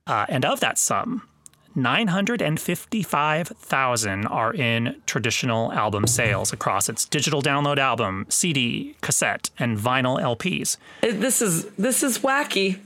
Uh, 0.08 0.26
and 0.30 0.46
of 0.46 0.60
that 0.60 0.78
sum, 0.78 1.28
955,000 1.75 4.25
are 4.27 4.53
in 4.53 5.01
traditional 5.05 5.72
album 5.74 6.08
sales 6.08 6.53
across 6.53 6.88
its 6.89 7.05
digital 7.05 7.41
download 7.41 7.77
album, 7.77 8.25
CD, 8.29 8.96
cassette, 9.01 9.50
and 9.60 9.77
vinyl 9.77 10.20
LPs. 10.22 10.77
This 11.01 11.41
is 11.41 11.65
this 11.72 12.03
is 12.03 12.20
wacky. 12.20 12.79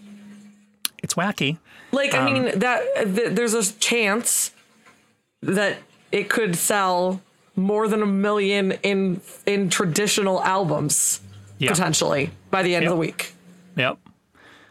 It's 1.04 1.14
wacky. 1.14 1.58
Like, 1.92 2.14
Um, 2.14 2.28
I 2.28 2.32
mean, 2.34 2.60
that 2.60 2.82
th- 3.16 3.34
there's 3.36 3.54
a 3.54 3.74
chance 3.80 4.52
that 5.42 5.78
it 6.12 6.30
could 6.30 6.56
sell 6.56 7.22
more 7.56 7.88
than 7.88 8.02
a 8.02 8.06
million 8.06 8.74
in 8.84 9.22
in 9.46 9.70
traditional 9.70 10.42
albums 10.44 11.22
Yeah. 11.58 11.72
potentially 11.72 12.32
by 12.52 12.64
the 12.64 12.76
end 12.76 12.86
of 12.86 12.92
the 12.92 12.98
week. 12.98 13.34
Yep. 13.76 13.98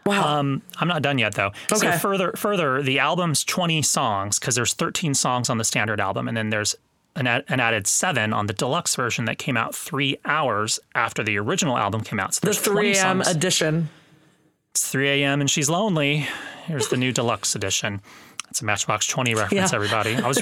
Wow. 0.05 0.39
Um, 0.39 0.61
I'm 0.79 0.87
not 0.87 1.01
done 1.01 1.17
yet 1.17 1.35
though. 1.35 1.51
So 1.69 1.77
Okay. 1.87 1.97
further, 1.97 2.31
further, 2.35 2.81
the 2.81 2.99
album's 2.99 3.43
20 3.43 3.81
songs 3.81 4.39
because 4.39 4.55
there's 4.55 4.73
13 4.73 5.13
songs 5.13 5.49
on 5.49 5.57
the 5.57 5.63
standard 5.63 5.99
album, 5.99 6.27
and 6.27 6.35
then 6.35 6.49
there's 6.49 6.75
an, 7.15 7.27
ad- 7.27 7.43
an 7.47 7.59
added 7.59 7.85
seven 7.87 8.33
on 8.33 8.47
the 8.47 8.53
deluxe 8.53 8.95
version 8.95 9.25
that 9.25 9.37
came 9.37 9.57
out 9.57 9.75
three 9.75 10.17
hours 10.25 10.79
after 10.95 11.23
the 11.23 11.37
original 11.37 11.77
album 11.77 12.01
came 12.01 12.19
out. 12.19 12.33
So 12.33 12.39
the 12.41 12.47
there's 12.47 12.59
3 12.59 12.93
a.m. 12.97 13.21
edition. 13.21 13.89
It's 14.71 14.89
3 14.89 15.09
a.m. 15.09 15.41
and 15.41 15.49
she's 15.49 15.69
lonely. 15.69 16.27
Here's 16.65 16.87
the 16.89 16.97
new 16.97 17.11
deluxe 17.11 17.55
edition. 17.55 18.01
It's 18.49 18.61
a 18.61 18.65
Matchbox 18.65 19.05
20 19.07 19.35
reference, 19.35 19.71
Yeah. 19.71 19.75
everybody. 19.75 20.15
I 20.15 20.27
was, 20.27 20.41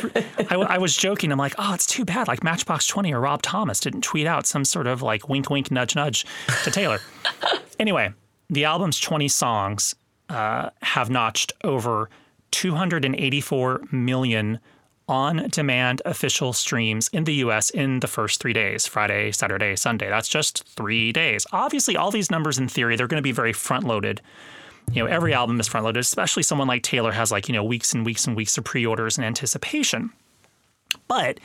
I, 0.50 0.56
I 0.56 0.78
was 0.78 0.96
joking. 0.96 1.32
I'm 1.32 1.38
like, 1.38 1.56
oh, 1.58 1.74
it's 1.74 1.86
too 1.86 2.06
bad. 2.06 2.28
Like 2.28 2.42
Matchbox 2.44 2.88
20 2.88 3.14
or 3.14 3.20
Rob 3.20 3.42
Thomas 3.42 3.80
didn't 3.82 4.02
tweet 4.02 4.28
out 4.28 4.46
some 4.46 4.64
sort 4.64 4.88
of 4.88 5.02
like 5.02 5.28
wink, 5.28 5.50
wink, 5.50 5.72
nudge, 5.72 5.96
nudge 5.96 6.26
to 6.64 6.72
Taylor. 6.72 7.00
anyway, 7.80 8.14
the 8.50 8.66
album's 8.66 9.00
20 9.00 9.27
songs 9.27 9.96
uh, 10.30 10.70
have 10.82 11.10
notched 11.10 11.54
over 11.63 12.10
284 12.51 13.82
million 13.92 14.60
on-demand 15.10 16.01
official 16.04 16.51
streams 16.51 17.08
in 17.13 17.24
the 17.24 17.36
U.S. 17.36 17.70
in 17.70 18.01
the 18.01 18.08
first 18.08 18.42
three 18.42 18.51
days: 18.54 18.86
Friday, 18.86 19.32
Saturday, 19.32 19.75
Sunday. 19.75 20.10
That's 20.10 20.27
just 20.27 20.68
three 20.68 21.13
days. 21.13 21.46
Obviously, 21.54 21.96
all 21.96 22.12
these 22.12 22.30
numbers 22.30 22.58
in 22.58 22.68
theory 22.68 22.96
they're 22.96 23.08
going 23.08 23.22
to 23.22 23.24
be 23.24 23.32
very 23.32 23.54
front-loaded 23.54 24.22
you 24.94 25.04
know, 25.04 25.10
every 25.10 25.34
album 25.34 25.60
is 25.60 25.68
front 25.68 25.86
loaded, 25.86 26.00
especially 26.00 26.44
someone 26.44 26.68
like 26.68 26.84
Taylor 26.84 27.12
has 27.12 27.32
like, 27.32 27.48
you 27.48 27.54
know, 27.54 27.63
weeks 27.63 27.94
and 27.94 28.06
weeks 28.06 28.25
and 28.25 28.36
weeks 28.36 28.58
of 28.58 28.63
pre 28.63 28.86
orders 28.86 29.18
and 29.18 29.25
anticipation. 29.25 30.12
But 31.08 31.39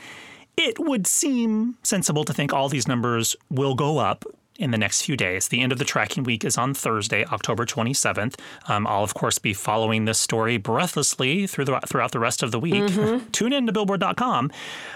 it 0.55 0.79
would 0.79 1.07
seem 1.07 1.77
sensible 1.83 2.23
to 2.25 2.33
think 2.33 2.53
all 2.53 2.69
these 2.69 2.87
numbers 2.87 3.35
will 3.49 3.75
go 3.75 3.97
up 3.97 4.23
in 4.59 4.71
the 4.71 4.77
next 4.77 5.01
few 5.01 5.17
days. 5.17 5.47
The 5.47 5.61
end 5.61 5.71
of 5.71 5.79
the 5.79 5.85
tracking 5.85 6.23
week 6.23 6.43
is 6.43 6.57
on 6.57 6.73
Thursday, 6.73 7.25
October 7.25 7.65
27th. 7.65 8.39
Um, 8.67 8.85
I'll, 8.87 9.03
of 9.03 9.13
course, 9.13 9.39
be 9.39 9.53
following 9.53 10.05
this 10.05 10.19
story 10.19 10.57
breathlessly 10.57 11.47
through 11.47 11.65
the, 11.65 11.79
throughout 11.87 12.11
the 12.11 12.19
rest 12.19 12.43
of 12.43 12.51
the 12.51 12.59
week. 12.59 12.91
Tune 13.31 13.53
in 13.53 13.65
to 13.65 13.73
Billboard.com. 13.73 14.51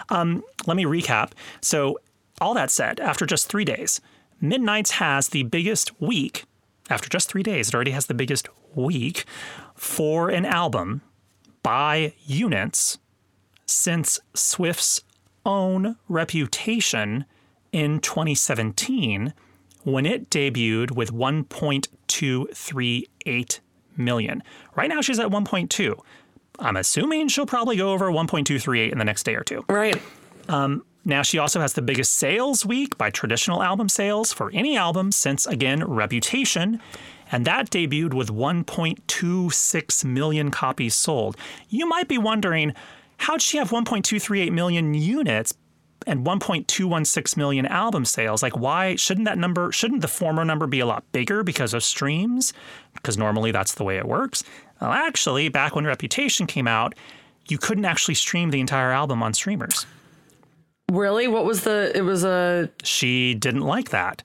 Um, 0.09 0.43
let 0.65 0.77
me 0.77 0.85
recap. 0.85 1.31
So, 1.61 1.99
all 2.39 2.53
that 2.53 2.69
said, 2.69 2.99
after 2.99 3.25
just 3.25 3.47
three 3.47 3.65
days, 3.65 3.99
Midnights 4.39 4.91
has 4.91 5.29
the 5.29 5.41
biggest 5.41 5.99
week 5.99 6.45
after 6.89 7.09
just 7.09 7.29
three 7.29 7.43
days, 7.43 7.69
it 7.69 7.75
already 7.75 7.91
has 7.91 8.05
the 8.05 8.13
biggest 8.13 8.47
week 8.73 9.25
for 9.75 10.29
an 10.29 10.45
album 10.45 11.01
by 11.63 12.13
units 12.25 12.97
since 13.65 14.19
Swift's 14.33 15.01
own 15.45 15.97
reputation 16.07 17.25
in 17.71 17.99
2017 17.99 19.33
when 19.87 20.05
it 20.05 20.29
debuted 20.29 20.91
with 20.91 21.11
1.238 21.13 23.59
million. 23.95 24.43
Right 24.75 24.89
now, 24.89 24.99
she's 24.99 25.17
at 25.17 25.29
1.2. 25.29 25.97
I'm 26.59 26.75
assuming 26.75 27.29
she'll 27.29 27.45
probably 27.45 27.77
go 27.77 27.93
over 27.93 28.11
1.238 28.11 28.91
in 28.91 28.97
the 28.97 29.05
next 29.05 29.23
day 29.23 29.35
or 29.35 29.45
two. 29.45 29.63
Right. 29.69 29.95
Um, 30.49 30.83
now, 31.05 31.21
she 31.21 31.37
also 31.37 31.61
has 31.61 31.71
the 31.71 31.81
biggest 31.81 32.15
sales 32.15 32.65
week 32.65 32.97
by 32.97 33.11
traditional 33.11 33.63
album 33.63 33.87
sales 33.87 34.33
for 34.33 34.51
any 34.51 34.75
album 34.75 35.13
since, 35.13 35.47
again, 35.47 35.85
Reputation. 35.85 36.81
And 37.31 37.45
that 37.45 37.69
debuted 37.69 38.13
with 38.13 38.27
1.26 38.27 40.03
million 40.03 40.51
copies 40.51 40.95
sold. 40.95 41.37
You 41.69 41.87
might 41.87 42.09
be 42.09 42.17
wondering, 42.17 42.73
how'd 43.19 43.41
she 43.41 43.57
have 43.57 43.69
1.238 43.69 44.51
million 44.51 44.93
units 44.93 45.53
and 46.07 46.25
1.216 46.25 47.37
million 47.37 47.65
album 47.67 48.05
sales? 48.05 48.41
Like, 48.41 48.57
why 48.57 48.95
shouldn't 48.95 49.25
that 49.25 49.37
number, 49.37 49.71
shouldn't 49.71 50.01
the 50.01 50.07
former 50.07 50.43
number 50.43 50.65
be 50.65 50.79
a 50.79 50.85
lot 50.85 51.03
bigger 51.11 51.43
because 51.43 51.73
of 51.73 51.83
streams? 51.83 52.53
Because 52.95 53.17
normally 53.17 53.51
that's 53.51 53.75
the 53.75 53.83
way 53.83 53.97
it 53.97 54.07
works. 54.07 54.43
Well, 54.81 54.91
actually, 54.91 55.49
back 55.49 55.75
when 55.75 55.85
Reputation 55.85 56.47
came 56.47 56.67
out, 56.67 56.95
you 57.47 57.57
couldn't 57.57 57.85
actually 57.85 58.15
stream 58.15 58.49
the 58.51 58.59
entire 58.59 58.91
album 58.91 59.21
on 59.23 59.33
streamers 59.33 59.85
Really? 60.89 61.27
What 61.27 61.43
was 61.45 61.63
the? 61.63 61.91
It 61.93 62.01
was 62.03 62.23
a. 62.23 62.69
she 62.81 63.33
didn't 63.33 63.61
like 63.61 63.89
that. 63.89 64.23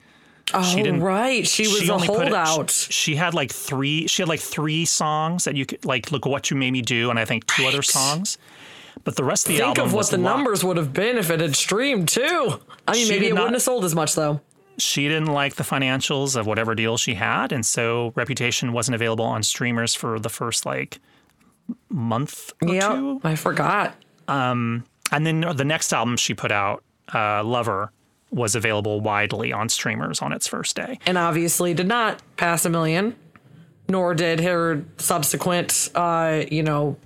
Oh, 0.53 0.63
She 0.63 0.77
didn't- 0.83 1.01
right. 1.01 1.45
She 1.45 1.63
was 1.67 1.89
a 1.89 1.93
only 1.93 2.07
put 2.07 2.27
it- 2.27 2.33
holdout. 2.33 2.69
she, 2.71 2.91
she 2.93 3.15
had 3.15 3.33
like 3.33 3.51
three. 3.51 4.07
She 4.07 4.21
had 4.21 4.29
like 4.29 4.39
three 4.39 4.85
songs 4.85 5.43
that 5.43 5.57
you 5.57 5.65
could 5.65 5.83
like 5.83 6.11
look 6.13 6.25
what 6.25 6.49
you 6.49 6.55
made 6.55 6.71
me 6.71 6.81
do, 6.81 7.09
and 7.09 7.19
I 7.19 7.25
think 7.25 7.45
two 7.47 7.65
other 7.65 7.81
sons. 7.81 8.37
But 9.03 9.15
the 9.15 9.23
rest 9.23 9.45
of 9.45 9.49
the 9.49 9.57
Think 9.57 9.67
album 9.69 9.75
Think 9.83 9.87
of 9.87 9.93
what 9.93 10.09
the 10.09 10.17
locked. 10.17 10.37
numbers 10.37 10.63
would 10.63 10.77
have 10.77 10.93
been 10.93 11.17
if 11.17 11.29
it 11.29 11.39
had 11.39 11.55
streamed 11.55 12.07
too. 12.09 12.59
I 12.87 12.93
mean, 12.93 13.05
She 13.05 13.11
maybe 13.11 13.27
it 13.27 13.33
not- 13.33 13.41
wouldn't 13.41 13.55
have 13.55 13.61
sold 13.63 13.85
as 13.85 13.95
much 13.95 14.15
though. 14.15 14.41
She 14.77 15.07
didn't 15.07 15.27
like 15.31 15.55
the 15.55 15.63
financials 15.63 16.35
of 16.35 16.47
whatever 16.47 16.73
deal 16.73 16.97
she 16.97 17.13
had, 17.13 17.51
and 17.51 17.63
so 17.65 18.11
Reputation 18.15 18.73
wasn't 18.73 18.95
available 18.95 19.25
on 19.25 19.43
streamers 19.43 19.93
for 19.93 20.19
the 20.19 20.29
first 20.29 20.65
like 20.65 20.99
month 21.89 22.51
or 22.61 22.73
Yeah, 22.73 22.89
two. 22.93 23.21
I 23.23 23.35
forgot. 23.35 23.93
And 24.27 24.83
then 25.27 25.41
the 25.55 25.65
next 25.65 25.93
album 25.93 26.17
she 26.17 26.33
put 26.33 26.51
out, 26.51 26.83
uh, 27.13 27.43
Lover, 27.43 27.91
was 28.31 28.55
available 28.55 28.99
widely 28.99 29.53
on 29.53 29.69
streamers 29.69 30.21
on 30.21 30.33
its 30.33 30.47
first 30.47 30.75
day. 30.75 30.97
and 31.05 31.17
obviously 31.19 31.73
did 31.75 31.87
not 31.87 32.19
pass 32.35 32.65
a 32.65 32.69
million, 32.69 33.15
nor 33.87 34.15
did 34.15 34.39
her 34.39 34.83
subsequent, 34.97 35.91
uh, 35.93 36.41
you 36.49 36.63
know, 36.63 36.97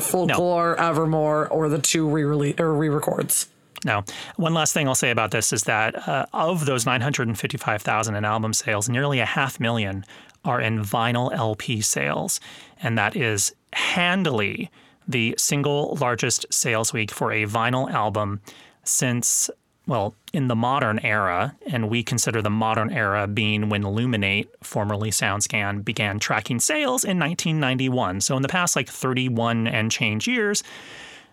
folklore, 0.00 0.78
Evermore, 0.80 1.48
or 1.48 1.68
the 1.68 1.78
two 1.78 2.08
re-release 2.08 2.58
or 2.58 2.74
re-records. 2.74 3.48
Now, 3.84 4.04
one 4.36 4.54
last 4.54 4.72
thing 4.72 4.86
I'll 4.86 4.94
say 4.94 5.10
about 5.10 5.32
this 5.32 5.52
is 5.52 5.64
that 5.64 6.08
uh, 6.08 6.26
of 6.32 6.66
those 6.66 6.86
955,000 6.86 8.14
in 8.14 8.24
album 8.24 8.52
sales, 8.52 8.88
nearly 8.88 9.18
a 9.18 9.26
half 9.26 9.58
million 9.58 10.04
are 10.44 10.60
in 10.60 10.80
vinyl 10.80 11.32
LP 11.32 11.80
sales. 11.80 12.40
And 12.80 12.96
that 12.98 13.16
is 13.16 13.54
handily 13.72 14.70
the 15.06 15.34
single 15.36 15.96
largest 16.00 16.46
sales 16.52 16.92
week 16.92 17.10
for 17.10 17.32
a 17.32 17.44
vinyl 17.44 17.90
album 17.90 18.40
since 18.84 19.50
well, 19.86 20.14
in 20.32 20.48
the 20.48 20.54
modern 20.56 20.98
era, 21.00 21.56
and 21.66 21.88
we 21.90 22.02
consider 22.02 22.40
the 22.40 22.50
modern 22.50 22.90
era 22.90 23.26
being 23.26 23.68
when 23.68 23.82
Luminate, 23.82 24.48
formerly 24.62 25.10
SoundScan, 25.10 25.84
began 25.84 26.18
tracking 26.18 26.60
sales 26.60 27.04
in 27.04 27.18
1991. 27.18 28.20
So 28.20 28.36
in 28.36 28.42
the 28.42 28.48
past 28.48 28.76
like 28.76 28.88
31 28.88 29.66
and 29.66 29.90
change 29.90 30.28
years, 30.28 30.62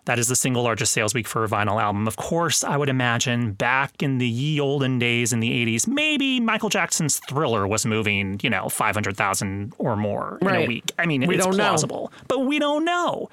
that 0.05 0.17
is 0.17 0.27
the 0.27 0.35
single 0.35 0.63
largest 0.63 0.91
sales 0.93 1.13
week 1.13 1.27
for 1.27 1.43
a 1.43 1.47
vinyl 1.47 1.79
album. 1.79 2.07
Of 2.07 2.15
course, 2.15 2.63
I 2.63 2.75
would 2.77 2.89
imagine 2.89 3.51
back 3.51 4.01
in 4.01 4.17
the 4.17 4.27
ye 4.27 4.59
olden 4.59 4.97
days 4.97 5.31
in 5.31 5.39
the 5.39 5.51
80s, 5.51 5.87
maybe 5.87 6.39
Michael 6.39 6.69
Jackson's 6.69 7.19
Thriller 7.19 7.67
was 7.67 7.85
moving, 7.85 8.39
you 8.41 8.49
know, 8.49 8.69
500,000 8.69 9.73
or 9.77 9.95
more 9.95 10.39
in 10.41 10.47
a 10.47 10.51
Right. 10.51 10.67
week. 10.67 10.91
I 10.97 11.05
mean, 11.05 11.27
We 11.27 11.35
it's 11.35 11.45
don't 11.45 11.55
know. 11.55 11.63
plausible, 11.63 12.11
but 12.27 12.39
we 12.39 12.57
don't 12.57 12.83
know. 12.85 13.29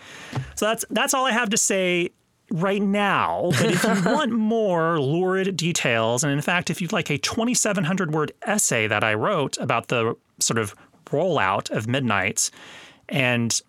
So 0.56 0.66
that's 0.66 0.84
that's 0.90 1.14
all 1.14 1.24
I 1.24 1.32
have 1.32 1.48
to 1.50 1.56
say 1.56 2.10
right 2.50 2.82
now. 2.82 3.50
But 3.52 3.70
if 3.72 3.84
you 3.84 3.90
want 4.12 4.32
more 4.32 5.00
lurid 5.00 5.56
details, 5.56 6.22
and 6.24 6.32
in 6.32 6.40
fact, 6.40 6.70
if 6.70 6.80
you'd 6.80 6.92
like 6.92 7.10
a 7.10 7.18
2,700 7.18 8.12
word 8.12 8.32
essay 8.42 8.86
that 8.86 9.02
I 9.02 9.14
wrote 9.14 9.56
about 9.58 9.88
the 9.88 10.16
sort 10.38 10.58
of 10.58 10.74
rollout 11.06 11.70
of 11.70 11.86
Midnights 11.86 12.50
and 13.08 13.60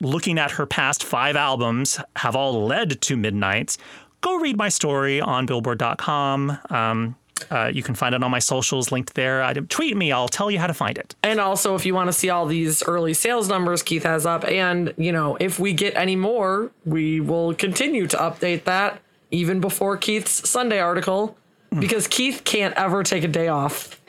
looking 0.00 0.38
at 0.38 0.52
her 0.52 0.66
past 0.66 1.02
five 1.02 1.36
albums 1.36 2.00
have 2.16 2.36
all 2.36 2.66
led 2.66 3.00
to 3.02 3.16
Midnights, 3.16 3.78
go 4.20 4.36
read 4.36 4.56
my 4.56 4.68
story 4.68 5.20
on 5.20 5.46
billboard.com. 5.46 6.58
Um, 6.70 7.16
uh, 7.50 7.70
you 7.72 7.82
can 7.82 7.94
find 7.94 8.14
it 8.14 8.22
on 8.22 8.30
my 8.30 8.38
socials 8.38 8.92
linked 8.92 9.14
there. 9.14 9.42
I, 9.42 9.52
tweet 9.54 9.96
me, 9.96 10.12
I'll 10.12 10.28
tell 10.28 10.50
you 10.50 10.58
how 10.58 10.66
to 10.66 10.74
find 10.74 10.96
it. 10.96 11.14
And 11.22 11.40
also, 11.40 11.74
if 11.74 11.84
you 11.84 11.94
want 11.94 12.08
to 12.08 12.12
see 12.12 12.30
all 12.30 12.46
these 12.46 12.82
early 12.84 13.14
sales 13.14 13.48
numbers 13.48 13.82
Keith 13.82 14.04
has 14.04 14.24
up, 14.26 14.44
and 14.44 14.94
you 14.96 15.12
know, 15.12 15.36
if 15.40 15.58
we 15.58 15.72
get 15.72 15.96
any 15.96 16.16
more, 16.16 16.70
we 16.84 17.20
will 17.20 17.54
continue 17.54 18.06
to 18.06 18.16
update 18.16 18.64
that 18.64 19.00
even 19.30 19.60
before 19.60 19.96
Keith's 19.96 20.48
Sunday 20.48 20.78
article, 20.80 21.36
because 21.78 22.06
Keith 22.06 22.42
can't 22.44 22.74
ever 22.76 23.02
take 23.02 23.24
a 23.24 23.28
day 23.28 23.48
off. 23.48 24.00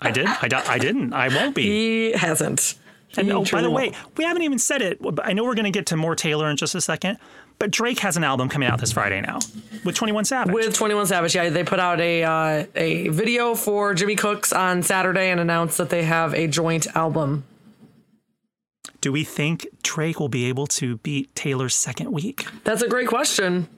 I 0.00 0.10
did. 0.10 0.26
I, 0.26 0.48
I 0.68 0.78
didn't. 0.78 1.12
I 1.12 1.28
won't 1.28 1.54
be. 1.54 1.62
He 1.62 2.12
hasn't. 2.12 2.74
And 3.16 3.26
He 3.26 3.32
oh, 3.32 3.44
by 3.50 3.62
the 3.62 3.70
way, 3.70 3.90
won't. 3.90 4.16
we 4.18 4.24
haven't 4.24 4.42
even 4.42 4.58
said 4.58 4.82
it. 4.82 5.00
I 5.22 5.32
know 5.32 5.44
we're 5.44 5.54
going 5.54 5.64
to 5.64 5.70
get 5.76 5.86
to 5.86 5.96
more 5.96 6.14
Taylor 6.14 6.50
in 6.50 6.56
just 6.56 6.74
a 6.74 6.80
second, 6.80 7.18
but 7.58 7.70
Drake 7.70 8.00
has 8.00 8.16
an 8.16 8.24
album 8.24 8.48
coming 8.48 8.68
out 8.68 8.80
this 8.80 8.92
Friday 8.92 9.20
now 9.20 9.38
with 9.84 9.94
21 9.94 10.24
Savage. 10.24 10.54
with 10.54 10.74
Twenty 10.74 10.94
One 10.94 11.06
Savage, 11.06 11.34
yeah, 11.34 11.48
they 11.50 11.64
put 11.64 11.80
out 11.80 12.00
a 12.00 12.22
uh, 12.22 12.66
a 12.74 13.08
video 13.08 13.54
for 13.54 13.94
Jimmy 13.94 14.16
Cooks 14.16 14.52
on 14.52 14.82
Saturday 14.82 15.30
and 15.30 15.40
announced 15.40 15.78
that 15.78 15.90
they 15.90 16.04
have 16.04 16.34
a 16.34 16.46
joint 16.46 16.86
album. 16.94 17.44
Do 19.00 19.12
we 19.12 19.24
think 19.24 19.66
Drake 19.82 20.18
will 20.18 20.28
be 20.28 20.46
able 20.46 20.66
to 20.68 20.96
beat 20.98 21.32
Taylor's 21.34 21.74
second 21.74 22.10
week? 22.10 22.46
That's 22.64 22.82
a 22.82 22.88
great 22.88 23.08
question. 23.08 23.68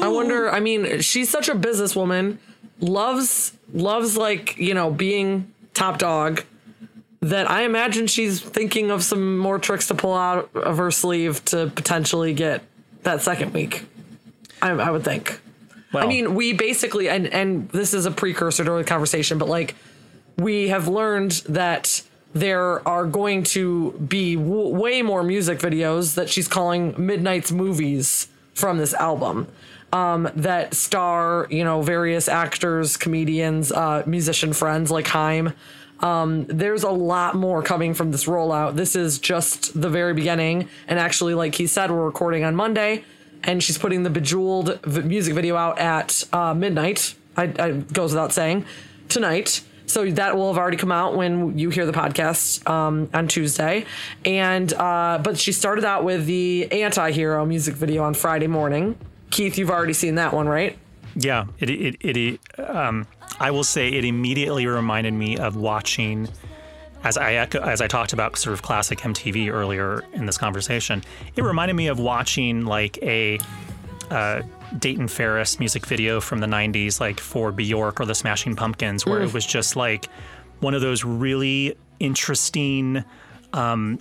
I 0.00 0.08
wonder. 0.08 0.50
I 0.50 0.60
mean, 0.60 1.00
she's 1.00 1.28
such 1.28 1.48
a 1.48 1.54
businesswoman, 1.54 2.38
loves 2.80 3.52
loves 3.72 4.16
like 4.16 4.56
you 4.58 4.74
know 4.74 4.90
being 4.90 5.52
top 5.74 5.98
dog. 5.98 6.44
That 7.20 7.50
I 7.50 7.62
imagine 7.62 8.06
she's 8.06 8.40
thinking 8.40 8.92
of 8.92 9.02
some 9.02 9.38
more 9.38 9.58
tricks 9.58 9.88
to 9.88 9.94
pull 9.96 10.14
out 10.14 10.54
of 10.54 10.78
her 10.78 10.92
sleeve 10.92 11.44
to 11.46 11.66
potentially 11.74 12.32
get 12.32 12.62
that 13.02 13.22
second 13.22 13.52
week. 13.52 13.84
I, 14.60 14.70
I 14.70 14.90
would 14.90 15.04
think. 15.04 15.40
Well, 15.92 16.04
I 16.04 16.06
mean, 16.06 16.34
we 16.34 16.52
basically, 16.52 17.08
and 17.08 17.26
and 17.28 17.68
this 17.70 17.94
is 17.94 18.04
a 18.06 18.10
precursor 18.10 18.64
to 18.64 18.70
the 18.72 18.84
conversation, 18.84 19.38
but 19.38 19.48
like, 19.48 19.74
we 20.36 20.68
have 20.68 20.86
learned 20.88 21.32
that 21.48 22.02
there 22.34 22.86
are 22.86 23.06
going 23.06 23.42
to 23.42 23.92
be 23.92 24.36
w- 24.36 24.68
way 24.68 25.02
more 25.02 25.22
music 25.22 25.58
videos 25.58 26.14
that 26.14 26.28
she's 26.28 26.46
calling 26.46 26.94
Midnight's 26.98 27.50
movies 27.50 28.28
from 28.54 28.78
this 28.78 28.92
album. 28.94 29.48
Um, 29.90 30.28
that 30.36 30.74
star, 30.74 31.46
you 31.48 31.64
know, 31.64 31.80
various 31.80 32.28
actors, 32.28 32.98
comedians, 32.98 33.72
uh, 33.72 34.02
musician 34.04 34.52
friends 34.52 34.90
like 34.90 35.06
Haim. 35.06 35.54
Um, 36.00 36.44
there's 36.46 36.84
a 36.84 36.90
lot 36.90 37.34
more 37.34 37.62
coming 37.62 37.94
from 37.94 38.12
this 38.12 38.26
rollout. 38.26 38.76
This 38.76 38.94
is 38.94 39.18
just 39.18 39.80
the 39.80 39.88
very 39.88 40.14
beginning. 40.14 40.68
And 40.86 40.98
actually, 40.98 41.34
like 41.34 41.54
he 41.54 41.66
said, 41.66 41.90
we're 41.90 42.04
recording 42.04 42.44
on 42.44 42.54
Monday, 42.54 43.04
and 43.42 43.62
she's 43.62 43.78
putting 43.78 44.04
the 44.04 44.10
Bejeweled 44.10 44.80
v- 44.82 45.02
music 45.02 45.34
video 45.34 45.56
out 45.56 45.78
at 45.78 46.24
uh, 46.32 46.54
midnight. 46.54 47.14
I, 47.36 47.52
I 47.58 47.70
goes 47.72 48.12
without 48.12 48.32
saying 48.32 48.64
tonight. 49.08 49.62
So 49.86 50.04
that 50.10 50.36
will 50.36 50.52
have 50.52 50.58
already 50.58 50.76
come 50.76 50.92
out 50.92 51.16
when 51.16 51.58
you 51.58 51.70
hear 51.70 51.86
the 51.86 51.92
podcast 51.92 52.68
um, 52.68 53.08
on 53.14 53.26
Tuesday. 53.26 53.86
And 54.24 54.70
uh, 54.74 55.18
but 55.24 55.38
she 55.38 55.50
started 55.52 55.84
out 55.84 56.04
with 56.04 56.26
the 56.26 56.70
anti-hero 56.70 57.46
music 57.46 57.74
video 57.74 58.04
on 58.04 58.12
Friday 58.12 58.48
morning. 58.48 58.98
Keith, 59.30 59.56
you've 59.56 59.70
already 59.70 59.94
seen 59.94 60.16
that 60.16 60.34
one, 60.34 60.46
right? 60.46 60.78
Yeah, 61.20 61.46
it, 61.58 61.68
it, 61.68 62.16
it, 62.16 62.40
um, 62.60 63.04
I 63.40 63.50
will 63.50 63.64
say 63.64 63.88
it 63.88 64.04
immediately 64.04 64.66
reminded 64.66 65.14
me 65.14 65.36
of 65.36 65.56
watching, 65.56 66.28
as 67.02 67.18
I 67.18 67.34
echo, 67.34 67.60
as 67.60 67.80
I 67.80 67.88
talked 67.88 68.12
about 68.12 68.36
sort 68.36 68.54
of 68.54 68.62
classic 68.62 69.00
MTV 69.00 69.52
earlier 69.52 70.04
in 70.12 70.26
this 70.26 70.38
conversation. 70.38 71.02
It 71.34 71.42
reminded 71.42 71.74
me 71.74 71.88
of 71.88 71.98
watching 71.98 72.66
like 72.66 72.98
a 73.02 73.40
uh, 74.12 74.42
Dayton 74.78 75.08
Faris 75.08 75.58
music 75.58 75.86
video 75.86 76.20
from 76.20 76.38
the 76.38 76.46
'90s, 76.46 77.00
like 77.00 77.18
for 77.18 77.50
Bjork 77.50 78.00
or 78.00 78.06
the 78.06 78.14
Smashing 78.14 78.54
Pumpkins, 78.54 79.04
where 79.04 79.20
it 79.20 79.34
was 79.34 79.44
just 79.44 79.74
like 79.74 80.06
one 80.60 80.72
of 80.72 80.82
those 80.82 81.02
really 81.02 81.76
interesting. 81.98 83.04
Um, 83.52 83.98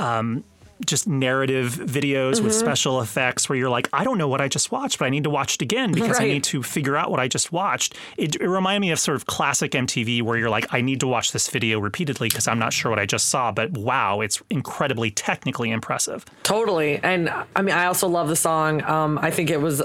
um, 0.00 0.42
just 0.84 1.06
narrative 1.06 1.72
videos 1.74 2.42
with 2.42 2.54
special 2.54 3.00
effects 3.00 3.48
where 3.48 3.56
you're 3.56 3.70
like, 3.70 3.88
I 3.92 4.04
don't 4.04 4.18
know 4.18 4.28
what 4.28 4.40
I 4.40 4.48
just 4.48 4.70
watched, 4.70 4.98
but 4.98 5.06
I 5.06 5.08
need 5.08 5.24
to 5.24 5.30
watch 5.30 5.54
it 5.54 5.62
again 5.62 5.92
because 5.92 6.20
I 6.20 6.24
need 6.24 6.44
to 6.44 6.62
figure 6.62 6.96
out 6.96 7.10
what 7.10 7.18
I 7.18 7.28
just 7.28 7.50
watched. 7.50 7.94
It, 8.16 8.36
it 8.36 8.48
reminded 8.48 8.80
me 8.80 8.90
of 8.90 8.98
sort 8.98 9.16
of 9.16 9.26
classic 9.26 9.72
MTV 9.72 10.22
where 10.22 10.36
you're 10.36 10.50
like, 10.50 10.72
I 10.74 10.82
need 10.82 11.00
to 11.00 11.06
watch 11.06 11.32
this 11.32 11.48
video 11.48 11.80
repeatedly 11.80 12.28
because 12.28 12.46
I'm 12.46 12.58
not 12.58 12.72
sure 12.72 12.90
what 12.90 12.98
I 12.98 13.06
just 13.06 13.28
saw, 13.28 13.52
but 13.52 13.72
wow, 13.72 14.20
it's 14.20 14.42
incredibly 14.50 15.10
technically 15.10 15.70
impressive. 15.70 16.24
Totally. 16.42 16.98
And 17.02 17.32
I 17.54 17.62
mean, 17.62 17.74
I 17.74 17.86
also 17.86 18.08
love 18.08 18.28
the 18.28 18.36
song. 18.36 18.82
Um, 18.82 19.18
I 19.18 19.30
think 19.30 19.50
it 19.50 19.60
was 19.60 19.82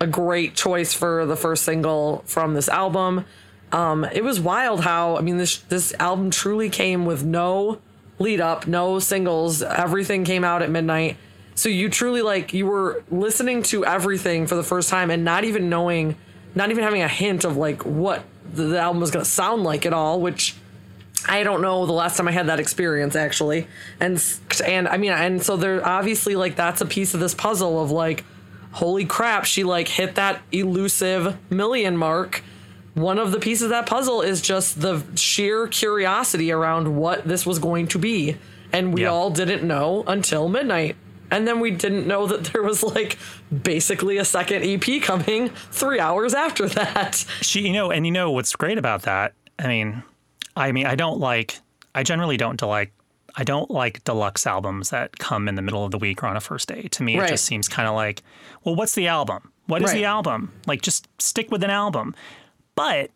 a 0.00 0.06
great 0.06 0.54
choice 0.54 0.92
for 0.92 1.26
the 1.26 1.36
first 1.36 1.64
single 1.64 2.22
from 2.26 2.54
this 2.54 2.68
album. 2.68 3.24
Um, 3.72 4.04
it 4.04 4.24
was 4.24 4.40
wild 4.40 4.80
how 4.80 5.16
I 5.16 5.20
mean 5.20 5.36
this 5.36 5.58
this 5.58 5.92
album 6.00 6.30
truly 6.30 6.70
came 6.70 7.04
with 7.04 7.24
no 7.24 7.80
lead 8.18 8.40
up, 8.40 8.66
no 8.66 8.98
singles. 8.98 9.62
Everything 9.62 10.24
came 10.24 10.44
out 10.44 10.62
at 10.62 10.70
midnight. 10.70 11.16
So 11.54 11.68
you 11.68 11.88
truly 11.88 12.22
like 12.22 12.52
you 12.52 12.66
were 12.66 13.02
listening 13.10 13.62
to 13.64 13.84
everything 13.84 14.46
for 14.46 14.54
the 14.54 14.62
first 14.62 14.88
time 14.88 15.10
and 15.10 15.24
not 15.24 15.44
even 15.44 15.68
knowing, 15.68 16.16
not 16.54 16.70
even 16.70 16.84
having 16.84 17.02
a 17.02 17.08
hint 17.08 17.44
of 17.44 17.56
like 17.56 17.84
what 17.84 18.24
the, 18.52 18.78
album 18.78 19.00
was 19.00 19.10
going 19.10 19.24
to 19.24 19.30
sound 19.30 19.64
like 19.64 19.84
at 19.84 19.92
all, 19.92 20.20
which 20.20 20.54
I 21.28 21.42
don't 21.42 21.60
know 21.60 21.84
the 21.84 21.92
last 21.92 22.16
time 22.16 22.28
I 22.28 22.32
had 22.32 22.46
that 22.46 22.60
experience 22.60 23.16
actually. 23.16 23.66
And 23.98 24.22
and 24.64 24.86
I 24.86 24.98
mean 24.98 25.10
and 25.10 25.42
so 25.42 25.56
there 25.56 25.84
obviously 25.84 26.36
like 26.36 26.54
that's 26.54 26.80
a 26.80 26.86
piece 26.86 27.14
of 27.14 27.20
this 27.20 27.34
puzzle 27.34 27.82
of 27.82 27.90
like 27.90 28.24
holy 28.72 29.04
crap, 29.04 29.44
she 29.44 29.64
like 29.64 29.88
hit 29.88 30.14
that 30.14 30.40
elusive 30.52 31.36
million 31.50 31.96
mark. 31.96 32.42
One 32.98 33.18
of 33.18 33.30
the 33.32 33.38
pieces 33.38 33.62
of 33.64 33.70
that 33.70 33.86
puzzle 33.86 34.22
is 34.22 34.40
just 34.40 34.80
the 34.80 35.02
sheer 35.14 35.68
curiosity 35.68 36.50
around 36.50 36.96
what 36.96 37.26
this 37.26 37.46
was 37.46 37.58
going 37.58 37.86
to 37.88 37.98
be. 37.98 38.36
And 38.72 38.92
we 38.92 39.02
Yeah. 39.02 39.08
all 39.10 39.30
didn't 39.30 39.62
know 39.62 40.04
until 40.06 40.48
midnight. 40.48 40.96
And 41.30 41.46
then 41.46 41.60
we 41.60 41.70
didn't 41.70 42.06
know 42.06 42.26
that 42.26 42.44
there 42.52 42.62
was 42.62 42.82
like 42.82 43.18
basically 43.62 44.16
a 44.18 44.24
second 44.24 44.62
EP 44.64 45.00
coming 45.00 45.50
three 45.70 46.00
hours 46.00 46.34
after 46.34 46.68
that. 46.70 47.24
She, 47.40 47.60
you 47.66 47.72
know, 47.72 47.90
and 47.90 48.04
you 48.06 48.12
know 48.12 48.30
what's 48.30 48.54
great 48.56 48.78
about 48.78 49.02
that? 49.02 49.32
I 49.58 49.68
mean, 49.68 50.02
I 50.56 50.72
mean, 50.72 50.86
I 50.86 50.94
don't 50.96 51.20
like, 51.20 51.60
I 51.94 52.02
generally 52.02 52.36
don't 52.36 52.60
like, 52.62 52.92
I 53.36 53.44
don't 53.44 53.70
like 53.70 54.02
deluxe 54.04 54.46
albums 54.46 54.90
that 54.90 55.18
come 55.18 55.46
in 55.48 55.54
the 55.54 55.62
middle 55.62 55.84
of 55.84 55.92
the 55.92 55.98
week 55.98 56.22
or 56.24 56.26
on 56.26 56.36
a 56.36 56.40
first 56.40 56.66
day. 56.68 56.88
To 56.92 57.02
me, 57.04 57.16
it 57.18 57.28
just 57.28 57.44
seems 57.44 57.68
kind 57.68 57.86
of 57.88 57.94
like, 57.94 58.22
well, 58.64 58.74
what's 58.74 58.94
the 58.94 59.06
album? 59.06 59.52
What 59.66 59.82
is 59.82 59.88
Right. 59.90 59.98
the 59.98 60.04
album? 60.06 60.50
Like, 60.66 60.82
just 60.82 61.06
stick 61.20 61.50
with 61.52 61.62
an 61.62 61.70
album. 61.70 62.16
But 62.78 63.10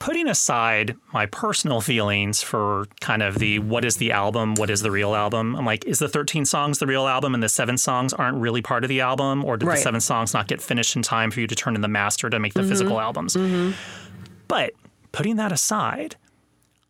putting 0.00 0.26
aside 0.26 0.96
my 1.12 1.26
personal 1.26 1.80
feelings 1.80 2.42
for 2.42 2.86
kind 3.00 3.22
of 3.22 3.38
the 3.38 3.60
what 3.60 3.84
is 3.84 3.98
the 3.98 4.10
album, 4.10 4.56
what 4.56 4.70
is 4.70 4.82
the 4.82 4.90
real 4.90 5.14
album, 5.14 5.54
I'm 5.54 5.64
like, 5.64 5.84
is 5.84 6.00
the 6.00 6.08
13 6.08 6.44
songs 6.44 6.80
the 6.80 6.86
real 6.88 7.06
album 7.06 7.32
and 7.32 7.40
the 7.44 7.48
seven 7.48 7.78
songs 7.78 8.12
aren't 8.12 8.38
really 8.38 8.60
part 8.60 8.82
of 8.82 8.88
the 8.88 9.02
album? 9.02 9.44
Or 9.44 9.56
did 9.56 9.66
Right. 9.66 9.76
the 9.76 9.82
seven 9.82 10.00
songs 10.00 10.34
not 10.34 10.48
get 10.48 10.60
finished 10.60 10.96
in 10.96 11.02
time 11.02 11.30
for 11.30 11.38
you 11.38 11.46
to 11.46 11.54
turn 11.54 11.76
in 11.76 11.80
the 11.80 11.86
master 11.86 12.28
to 12.28 12.40
make 12.40 12.54
the 12.54 12.60
mm-hmm. 12.60 12.70
physical 12.70 13.00
albums? 13.00 13.36
Mm-hmm. 13.36 13.70
But 14.48 14.72
putting 15.12 15.36
that 15.36 15.52
aside, 15.52 16.16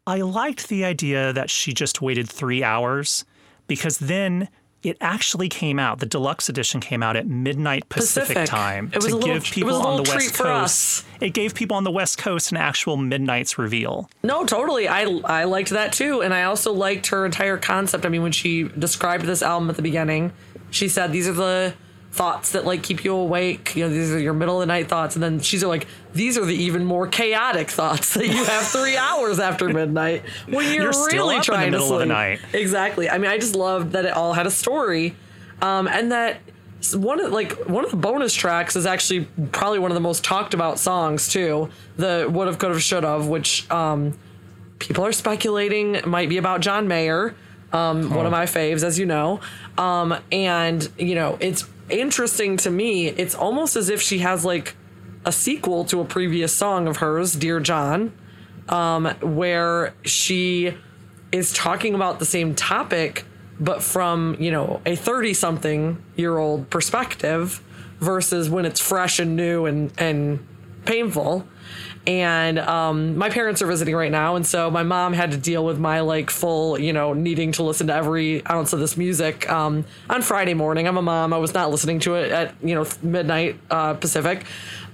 I 0.07 0.23
liked 0.23 0.68
the 0.68 0.87
idea 0.87 1.35
that 1.35 1.51
she 1.51 1.75
just 1.75 2.01
waited 2.01 2.27
three 2.27 2.64
hours 2.64 3.27
because 3.66 3.99
then 3.99 4.49
it 4.83 4.97
actually 5.01 5.49
came 5.49 5.79
out. 5.79 5.99
The 5.99 6.07
deluxe 6.07 6.49
edition 6.49 6.81
came 6.81 7.03
out 7.03 7.14
at 7.16 7.27
midnight 7.27 7.88
Pacific, 7.88 8.29
Pacific. 8.29 8.49
time 8.49 8.90
It 8.93 8.97
was 8.97 9.07
to 9.07 9.12
a 9.12 9.14
little- 9.16 9.35
give 9.35 9.45
it 9.45 9.51
people 9.53 9.71
was 9.77 9.79
a 9.79 9.88
on 9.88 10.03
the 10.03 10.11
West 10.11 10.35
Coast. 10.35 11.05
It 11.21 11.31
gave 11.35 11.55
people 11.55 11.77
on 11.77 11.85
the 11.85 11.90
West 11.90 12.16
Coast 12.19 12.51
an 12.51 12.57
actual 12.57 12.97
midnight's 12.97 13.59
reveal. 13.59 14.09
No, 14.23 14.45
totally. 14.47 14.88
I 14.88 15.03
I 15.25 15.45
liked 15.45 15.71
that 15.71 15.93
too, 15.93 16.23
and 16.23 16.33
I 16.33 16.45
also 16.45 16.73
liked 16.73 17.09
her 17.09 17.27
entire 17.27 17.59
concept. 17.59 18.07
I 18.07 18.09
mean, 18.09 18.23
when 18.23 18.33
she 18.33 18.64
described 18.64 19.27
this 19.27 19.43
album 19.43 19.69
at 19.71 19.77
the 19.77 19.83
beginning, 19.83 20.33
she 20.71 20.88
said 20.88 21.12
these 21.12 21.29
are 21.29 21.33
the 21.33 21.75
thoughts 22.12 22.53
that 22.53 22.64
like 22.64 22.83
keep 22.83 23.05
you 23.05 23.14
awake. 23.14 23.77
You 23.77 23.85
know, 23.85 23.90
these 23.90 24.12
are 24.12 24.18
your 24.18 24.33
middle 24.35 24.57
of 24.57 24.61
the 24.61 24.66
night 24.66 24.88
thoughts, 24.88 25.14
and 25.16 25.23
then 25.23 25.40
she's 25.40 25.64
like, 25.64 25.87
these 26.12 26.37
are 26.37 26.44
the 26.44 26.55
even 26.55 26.85
more 26.85 27.07
chaotic 27.07 27.70
thoughts 27.70 28.14
that 28.14 28.27
you 28.27 28.44
have 28.44 28.62
three 28.66 28.96
hours 29.09 29.38
after 29.38 29.68
midnight 29.68 30.23
when 30.49 30.73
you're, 30.75 30.85
You're 30.85 30.92
still 30.92 31.29
really 31.29 31.37
up 31.37 31.49
in 31.49 31.53
the 31.53 31.57
trying 31.57 31.73
to 31.73 31.79
of 31.79 31.88
the 31.88 31.96
sleep. 31.99 32.09
night. 32.09 32.40
Exactly. 32.53 33.09
I 33.09 33.18
mean, 33.18 33.31
I 33.31 33.38
just 33.38 33.55
loved 33.55 33.92
that 33.92 34.05
it 34.05 34.12
all 34.12 34.33
had 34.33 34.46
a 34.46 34.51
story, 34.51 35.14
um, 35.62 35.87
and 35.87 36.11
that 36.12 36.40
one 36.94 37.20
of 37.20 37.31
like 37.31 37.53
one 37.68 37.85
of 37.85 37.90
the 37.90 37.96
bonus 37.99 38.35
tracks 38.35 38.75
is 38.75 38.87
actually 38.87 39.27
probably 39.53 39.79
one 39.79 39.90
of 39.90 39.94
the 39.94 40.01
most 40.01 40.25
talked 40.25 40.55
about 40.55 40.79
songs 40.79 41.29
too. 41.29 41.68
The 41.96 42.27
would 42.31 42.46
have, 42.49 42.59
could 42.59 42.70
have, 42.70 42.83
should 42.83 43.05
have, 43.05 43.29
which 43.29 43.70
um, 43.70 44.18
people 44.79 45.05
are 45.05 45.12
speculating 45.12 46.01
might 46.07 46.29
be 46.31 46.38
about 46.38 46.61
John 46.61 46.88
Mayer, 46.88 47.35
um, 47.73 48.12
one 48.14 48.25
of 48.27 48.33
my 48.33 48.46
faves, 48.46 48.83
as 48.83 48.99
you 48.99 49.05
know. 49.07 49.40
Um, 49.79 50.16
and 50.33 50.88
you 50.99 51.14
know, 51.14 51.37
it's 51.40 51.68
interesting 51.90 52.57
to 52.59 52.70
me. 52.70 53.09
It's 53.09 53.35
almost 53.35 53.76
as 53.76 53.88
if 53.88 54.00
she 54.00 54.18
has 54.18 54.44
like 54.44 54.74
a 55.24 55.33
sequel 55.33 55.85
to 55.87 56.00
a 56.00 56.05
previous 56.05 56.55
song 56.55 56.88
of 56.88 56.98
hers, 56.98 57.35
"Dear 57.35 57.61
John," 57.61 58.12
um, 58.68 59.07
where 59.20 59.94
she 60.03 60.74
is 61.33 61.53
talking 61.53 61.94
about 61.94 62.18
the 62.18 62.24
same 62.24 62.55
topic, 62.55 63.24
but 63.59 63.83
from 63.83 64.37
you 64.40 64.50
know 64.50 64.81
a 64.87 64.96
thirty-something 64.96 66.03
year 66.16 66.38
old 66.38 66.70
perspective, 66.70 67.62
versus 68.00 68.48
when 68.48 68.64
it's 68.64 68.81
fresh 68.81 69.18
and 69.18 69.37
new 69.37 69.66
and 69.66 69.92
and 69.98 70.46
painful. 70.85 71.46
And 72.11 72.59
um, 72.59 73.16
my 73.16 73.31
parents 73.31 73.62
are 73.62 73.68
visiting 73.68 73.94
right 73.94 74.11
now, 74.11 74.35
and 74.35 74.44
so 74.44 74.68
my 74.68 74.83
mom 74.83 75.12
had 75.12 75.31
to 75.31 75.37
deal 75.37 75.64
with 75.64 75.79
my 75.79 76.01
like 76.01 76.29
full, 76.29 76.77
you 76.77 76.92
know, 76.92 77.12
needing 77.12 77.53
to 77.53 77.62
listen 77.62 77.87
to 77.87 77.94
every 77.94 78.44
ounce 78.51 78.73
of 78.73 78.81
this 78.81 78.96
music 78.96 79.49
um, 79.49 79.85
on 80.09 80.20
Friday 80.20 80.55
morning. 80.55 80.88
I'm 80.88 80.96
a 80.96 81.03
mom; 81.03 81.33
I 81.33 81.38
was 81.38 81.55
not 81.55 81.70
listening 81.70 82.01
to 82.01 82.16
it 82.16 82.33
at 82.33 82.57
you 82.64 82.75
know 82.75 82.85
midnight 83.01 83.61
uh, 83.70 83.94
Pacific. 83.94 84.44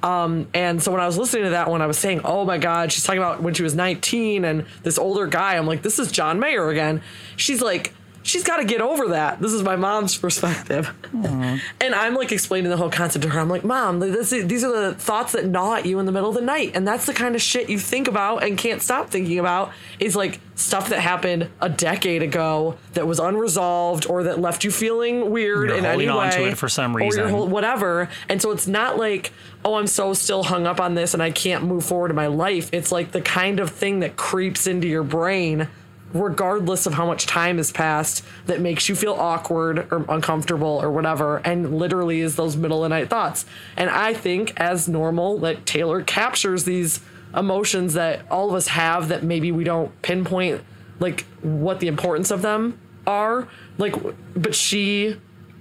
Um, 0.02 0.46
and 0.52 0.82
so 0.82 0.92
when 0.92 1.00
I 1.00 1.06
was 1.06 1.16
listening 1.16 1.44
to 1.44 1.50
that 1.50 1.70
one, 1.70 1.80
I 1.80 1.86
was 1.86 1.96
saying, 1.96 2.20
"Oh 2.22 2.44
my 2.44 2.58
God!" 2.58 2.92
She's 2.92 3.02
talking 3.02 3.22
about 3.22 3.42
when 3.42 3.54
she 3.54 3.62
was 3.62 3.74
19 3.74 4.44
and 4.44 4.66
this 4.82 4.98
older 4.98 5.26
guy. 5.26 5.56
I'm 5.56 5.66
like, 5.66 5.80
"This 5.80 5.98
is 5.98 6.12
John 6.12 6.38
Mayer 6.38 6.68
again." 6.68 7.00
She's 7.36 7.62
like, 7.62 7.94
"She's 8.26 8.44
got 8.44 8.58
to 8.58 8.64
get 8.64 8.80
over 8.80 9.08
that." 9.08 9.40
This 9.40 9.52
is 9.52 9.62
my 9.62 9.76
mom's 9.76 10.16
perspective, 10.16 10.92
and 11.12 11.94
I'm 11.94 12.14
like 12.14 12.32
explaining 12.32 12.70
the 12.70 12.76
whole 12.76 12.90
concept 12.90 13.22
to 13.24 13.28
her. 13.30 13.40
I'm 13.40 13.48
like, 13.48 13.64
"Mom, 13.64 14.00
this 14.00 14.32
is, 14.32 14.46
these 14.46 14.64
are 14.64 14.72
the 14.90 14.94
thoughts 14.94 15.32
that 15.32 15.46
gnaw 15.46 15.74
at 15.76 15.86
you 15.86 15.98
in 15.98 16.06
the 16.06 16.12
middle 16.12 16.28
of 16.28 16.34
the 16.34 16.40
night, 16.42 16.72
and 16.74 16.86
that's 16.86 17.06
the 17.06 17.14
kind 17.14 17.34
of 17.34 17.40
shit 17.42 17.68
you 17.70 17.78
think 17.78 18.08
about 18.08 18.42
and 18.42 18.58
can't 18.58 18.82
stop 18.82 19.10
thinking 19.10 19.38
about. 19.38 19.72
Is 19.98 20.16
like 20.16 20.40
stuff 20.56 20.88
that 20.88 21.00
happened 21.00 21.48
a 21.60 21.68
decade 21.68 22.22
ago 22.22 22.76
that 22.94 23.06
was 23.06 23.18
unresolved 23.18 24.06
or 24.08 24.22
that 24.24 24.40
left 24.40 24.64
you 24.64 24.70
feeling 24.70 25.30
weird 25.30 25.68
You're 25.68 25.78
in 25.78 25.84
any 25.84 26.06
holding 26.06 26.26
on 26.26 26.30
to 26.32 26.42
way, 26.42 26.48
it 26.50 26.58
for 26.58 26.68
some 26.68 26.96
or 26.96 27.00
reason. 27.00 27.28
hol- 27.28 27.46
whatever. 27.48 28.08
And 28.28 28.40
so 28.40 28.50
it's 28.52 28.66
not 28.66 28.96
like, 28.96 29.32
oh, 29.64 29.74
I'm 29.74 29.86
so 29.86 30.14
still 30.14 30.44
hung 30.44 30.66
up 30.66 30.80
on 30.80 30.94
this 30.94 31.12
and 31.12 31.22
I 31.22 31.30
can't 31.30 31.64
move 31.64 31.84
forward 31.84 32.10
in 32.10 32.16
my 32.16 32.26
life. 32.28 32.70
It's 32.72 32.90
like 32.90 33.12
the 33.12 33.20
kind 33.20 33.60
of 33.60 33.70
thing 33.70 34.00
that 34.00 34.16
creeps 34.16 34.66
into 34.66 34.88
your 34.88 35.02
brain, 35.02 35.68
regardless 36.12 36.86
of 36.86 36.94
how 36.94 37.06
much 37.06 37.26
time 37.26 37.56
has 37.56 37.72
passed, 37.72 38.24
that 38.46 38.60
makes 38.60 38.88
you 38.88 38.94
feel 38.94 39.14
awkward 39.14 39.88
or 39.90 40.04
uncomfortable 40.08 40.80
or 40.82 40.90
whatever. 40.90 41.38
And 41.38 41.78
literally 41.78 42.20
is 42.20 42.36
those 42.36 42.56
middle 42.56 42.84
of 42.84 42.90
the 42.90 42.96
night 42.96 43.10
thoughts. 43.10 43.44
And 43.76 43.90
I 43.90 44.14
think, 44.14 44.52
as 44.56 44.88
normal, 44.88 45.38
that 45.38 45.66
Taylor 45.66 46.02
captures 46.02 46.64
these 46.64 47.00
emotions 47.36 47.94
that 47.94 48.22
all 48.30 48.48
of 48.48 48.54
us 48.54 48.68
have 48.68 49.08
that 49.08 49.22
maybe 49.22 49.52
we 49.52 49.64
don't 49.64 50.00
pinpoint 50.02 50.62
like 50.98 51.22
what 51.42 51.80
the 51.80 51.86
importance 51.86 52.30
of 52.30 52.42
them 52.42 52.78
are 53.06 53.46
like 53.78 53.94
but 54.34 54.54
she 54.54 55.16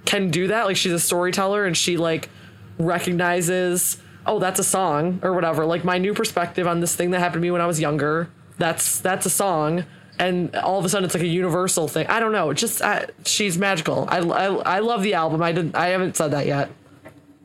can 0.06 0.30
do 0.30 0.48
that 0.48 0.66
like 0.66 0.78
she's 0.78 0.94
a 0.94 1.00
storyteller 1.00 1.66
and 1.66 1.76
she 1.76 1.98
like 1.98 2.30
recognizes 2.78 4.02
oh 4.26 4.40
that's 4.40 4.60
a 4.60 4.64
song 4.64 5.20
or 5.22 5.34
whatever 5.34 5.66
like 5.66 5.84
my 5.84 5.98
new 5.98 6.14
perspective 6.14 6.66
on 6.66 6.80
this 6.80 6.96
thing 6.96 7.12
that 7.12 7.20
happened 7.20 7.42
to 7.42 7.46
me 7.46 7.52
when 7.52 7.62
i 7.62 7.68
was 7.68 7.80
younger 7.80 8.30
that's 8.58 9.00
that's 9.02 9.26
a 9.26 9.30
song 9.30 9.84
and 10.20 10.56
all 10.58 10.80
of 10.80 10.86
a 10.86 10.90
sudden 10.90 11.06
it's 11.06 11.14
like 11.14 11.24
a 11.24 11.28
universal 11.28 11.88
thing 11.88 12.08
i 12.08 12.20
don't 12.20 12.32
know 12.32 12.54
just 12.54 12.82
I, 12.82 13.08
she's 13.26 13.58
magical 13.58 14.08
I, 14.10 14.20
I 14.20 14.46
i 14.46 14.80
love 14.80 15.04
the 15.04 15.14
album 15.14 15.42
i 15.42 15.52
didn't 15.52 15.76
i 15.76 15.88
haven't 15.88 16.16
said 16.16 16.32
that 16.32 16.46
yet 16.46 16.70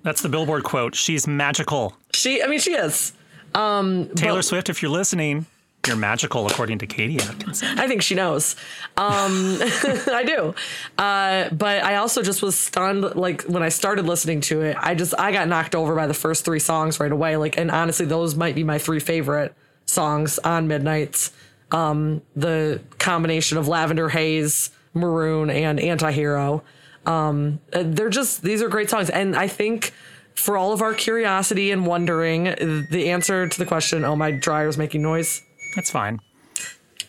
That's 0.03 0.23
the 0.23 0.29
Billboard 0.29 0.63
quote. 0.65 0.95
She's 0.95 1.27
magical. 1.27 1.95
she 2.13 2.43
i 2.43 2.47
mean 2.47 2.61
she 2.61 2.73
is 2.73 3.13
Taylor 3.55 4.43
Swift, 4.43 4.69
if 4.69 4.81
you're 4.81 4.91
listening, 4.93 5.45
you're 5.87 5.97
magical, 5.97 6.47
according 6.47 6.79
to 6.79 6.87
Katie 6.87 7.19
Atkinson. 7.21 7.79
I 7.79 7.89
think 7.89 8.03
she 8.03 8.15
knows. 8.15 8.55
Um, 8.97 9.59
I 9.63 10.23
do. 10.25 10.55
Uh, 10.99 11.49
but 11.51 11.83
I 11.83 11.97
also 11.97 12.23
just 12.23 12.43
was 12.43 12.57
stunned. 12.57 13.03
Like 13.17 13.43
when 13.45 13.63
I 13.63 13.71
started 13.71 14.07
listening 14.07 14.41
to 14.43 14.61
it, 14.61 14.77
I 14.79 14.95
just 14.95 15.15
I 15.19 15.33
got 15.33 15.49
knocked 15.49 15.75
over 15.75 15.95
by 15.97 16.07
the 16.07 16.15
first 16.15 16.45
three 16.45 16.59
songs 16.61 17.01
right 17.01 17.11
away. 17.11 17.37
Like, 17.37 17.59
and 17.59 17.71
honestly, 17.71 18.07
those 18.07 18.37
might 18.37 18.55
be 18.55 18.63
my 18.63 18.79
three 18.79 19.01
favorite 19.01 19.55
songs 19.87 20.39
on 20.41 20.69
Midnights. 20.69 21.33
Um, 21.73 22.23
the 22.35 22.81
combination 22.99 23.59
of 23.59 23.69
Lavender 23.69 24.09
Haze, 24.09 24.71
Maroon, 24.95 25.51
and 25.51 25.79
Antihero. 25.79 26.63
Um, 27.07 27.61
uh, 27.73 27.85
they're 27.87 28.09
just 28.11 28.43
these 28.43 28.63
are 28.63 28.69
great 28.69 28.91
songs, 28.91 29.11
and 29.11 29.37
I 29.37 29.49
think. 29.49 29.93
For 30.37 30.57
all 30.57 30.73
of 30.73 30.81
our 30.81 30.95
curiosity 30.95 31.71
and 31.71 31.85
wondering, 31.85 32.45
the 32.45 33.11
answer 33.11 33.47
to 33.47 33.59
the 33.59 33.67
question, 33.67 34.05
oh, 34.07 34.17
my 34.17 34.31
dryer's 34.31 34.79
making 34.79 35.03
noise 35.03 35.43
That's 35.77 35.91
fine. 35.91 36.21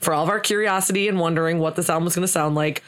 for 0.01 0.13
all 0.13 0.23
of 0.23 0.29
our 0.29 0.39
curiosity 0.39 1.07
and 1.07 1.17
wondering 1.17 1.59
what 1.59 1.77
this 1.77 1.89
album 1.89 2.05
was 2.05 2.15
going 2.15 2.23
to 2.23 2.27
sound 2.27 2.55
like, 2.55 2.83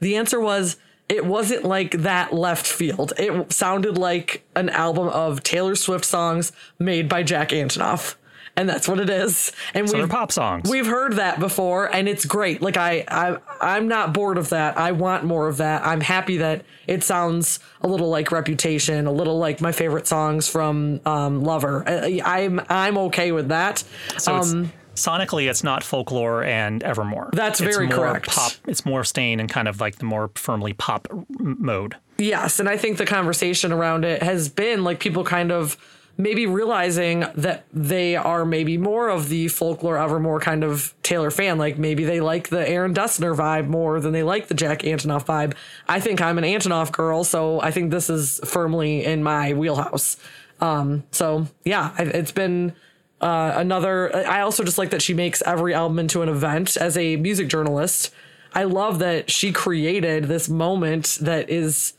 the 0.00 0.16
answer 0.16 0.38
was 0.38 0.76
it 1.08 1.24
wasn't 1.24 1.64
like 1.64 1.92
that 1.92 2.34
left 2.34 2.66
field. 2.66 3.14
It 3.16 3.52
sounded 3.52 3.96
like 3.96 4.44
an 4.54 4.68
album 4.68 5.08
of 5.08 5.42
Taylor 5.42 5.76
Swift 5.76 6.04
songs 6.04 6.52
made 6.78 7.08
by 7.08 7.22
Jack 7.22 7.50
Antonoff. 7.50 8.16
And 8.56 8.68
that's 8.68 8.88
what 8.88 9.00
it 9.00 9.10
is. 9.10 9.52
And 9.74 9.84
we've 9.84 9.92
they're 9.92 10.08
pop 10.08 10.32
songs. 10.32 10.70
We've 10.70 10.86
heard 10.86 11.14
that 11.14 11.38
before 11.38 11.94
and 11.94 12.08
it's 12.08 12.24
great. 12.24 12.62
Like 12.62 12.76
I 12.76 13.04
I 13.08 13.36
I'm 13.60 13.88
not 13.88 14.14
bored 14.14 14.38
of 14.38 14.48
that. 14.48 14.78
I 14.78 14.92
want 14.92 15.24
more 15.24 15.46
of 15.46 15.58
that. 15.58 15.86
I'm 15.86 16.00
happy 16.00 16.38
that 16.38 16.64
it 16.86 17.04
sounds 17.04 17.60
a 17.82 17.88
little 17.88 18.08
like 18.08 18.32
Reputation, 18.32 19.06
a 19.06 19.12
little 19.12 19.38
like 19.38 19.60
my 19.60 19.72
favorite 19.72 20.06
songs 20.06 20.48
from 20.48 21.00
um, 21.04 21.42
Lover. 21.42 21.84
I, 21.86 22.20
I'm 22.24 22.60
I'm 22.68 22.98
okay 22.98 23.32
with 23.32 23.48
that. 23.48 23.84
So 24.18 24.38
it's, 24.38 24.52
um 24.52 24.72
sonically, 24.96 25.48
it's 25.48 25.62
not 25.62 25.84
folklore 25.84 26.42
and 26.42 26.82
Evermore. 26.82 27.30
That's 27.32 27.60
it's 27.60 27.74
very 27.74 27.86
more 27.86 27.96
correct. 27.96 28.26
Pop. 28.26 28.52
It's 28.66 28.84
more 28.84 29.04
staying 29.04 29.40
in 29.40 29.46
kind 29.46 29.68
of 29.68 29.80
like 29.80 29.96
the 29.96 30.04
more 30.04 30.30
firmly 30.34 30.72
pop 30.72 31.08
mode. 31.38 31.96
Yes, 32.18 32.58
and 32.58 32.68
I 32.68 32.76
think 32.76 32.98
the 32.98 33.06
conversation 33.06 33.72
around 33.72 34.04
it 34.04 34.22
has 34.22 34.48
been 34.48 34.84
like 34.84 34.98
people 34.98 35.22
kind 35.22 35.52
of 35.52 35.76
maybe 36.18 36.46
realizing 36.46 37.26
that 37.34 37.64
they 37.72 38.16
are 38.16 38.44
maybe 38.44 38.78
more 38.78 39.08
of 39.08 39.28
the 39.28 39.48
folklore 39.48 39.98
Evermore 39.98 40.40
kind 40.40 40.64
of 40.64 40.94
Taylor 41.02 41.30
fan. 41.30 41.58
Like 41.58 41.78
maybe 41.78 42.04
they 42.04 42.20
like 42.20 42.48
the 42.48 42.66
Aaron 42.68 42.94
Dessner 42.94 43.36
vibe 43.36 43.68
more 43.68 44.00
than 44.00 44.12
they 44.12 44.22
like 44.22 44.48
the 44.48 44.54
Jack 44.54 44.80
Antonoff 44.80 45.26
vibe. 45.26 45.54
I 45.88 46.00
think 46.00 46.20
I'm 46.20 46.38
an 46.38 46.44
Antonoff 46.44 46.92
girl, 46.92 47.24
so 47.24 47.60
I 47.60 47.70
think 47.70 47.90
this 47.90 48.08
is 48.08 48.40
firmly 48.44 49.04
in 49.04 49.22
my 49.22 49.52
wheelhouse. 49.52 50.16
Um, 50.60 51.04
so 51.10 51.46
yeah, 51.64 51.94
it's 51.98 52.32
been 52.32 52.72
uh, 53.20 53.52
another. 53.56 54.14
I 54.26 54.40
also 54.40 54.64
just 54.64 54.78
like 54.78 54.90
that 54.90 55.02
she 55.02 55.14
makes 55.14 55.42
every 55.42 55.74
album 55.74 55.98
into 55.98 56.22
an 56.22 56.28
event 56.28 56.76
as 56.76 56.96
a 56.96 57.16
music 57.16 57.48
journalist. 57.48 58.12
I 58.54 58.64
love 58.64 59.00
that 59.00 59.30
she 59.30 59.52
created 59.52 60.24
this 60.24 60.48
moment 60.48 61.18
that 61.20 61.50
is 61.50 61.92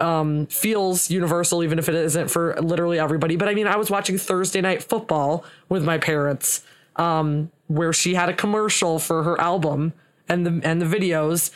um, 0.00 0.46
feels 0.46 1.10
universal, 1.10 1.62
even 1.62 1.78
if 1.78 1.88
it 1.88 1.94
isn't 1.94 2.28
for 2.28 2.56
literally 2.60 2.98
everybody. 2.98 3.36
But 3.36 3.48
I 3.48 3.54
mean, 3.54 3.66
I 3.66 3.76
was 3.76 3.90
watching 3.90 4.18
Thursday 4.18 4.60
Night 4.60 4.82
Football 4.82 5.44
with 5.68 5.84
my 5.84 5.98
parents, 5.98 6.64
um, 6.96 7.50
where 7.68 7.92
she 7.92 8.14
had 8.14 8.28
a 8.28 8.34
commercial 8.34 8.98
for 8.98 9.22
her 9.22 9.40
album 9.40 9.92
and 10.28 10.46
the 10.46 10.60
and 10.66 10.80
the 10.80 10.86
videos. 10.86 11.50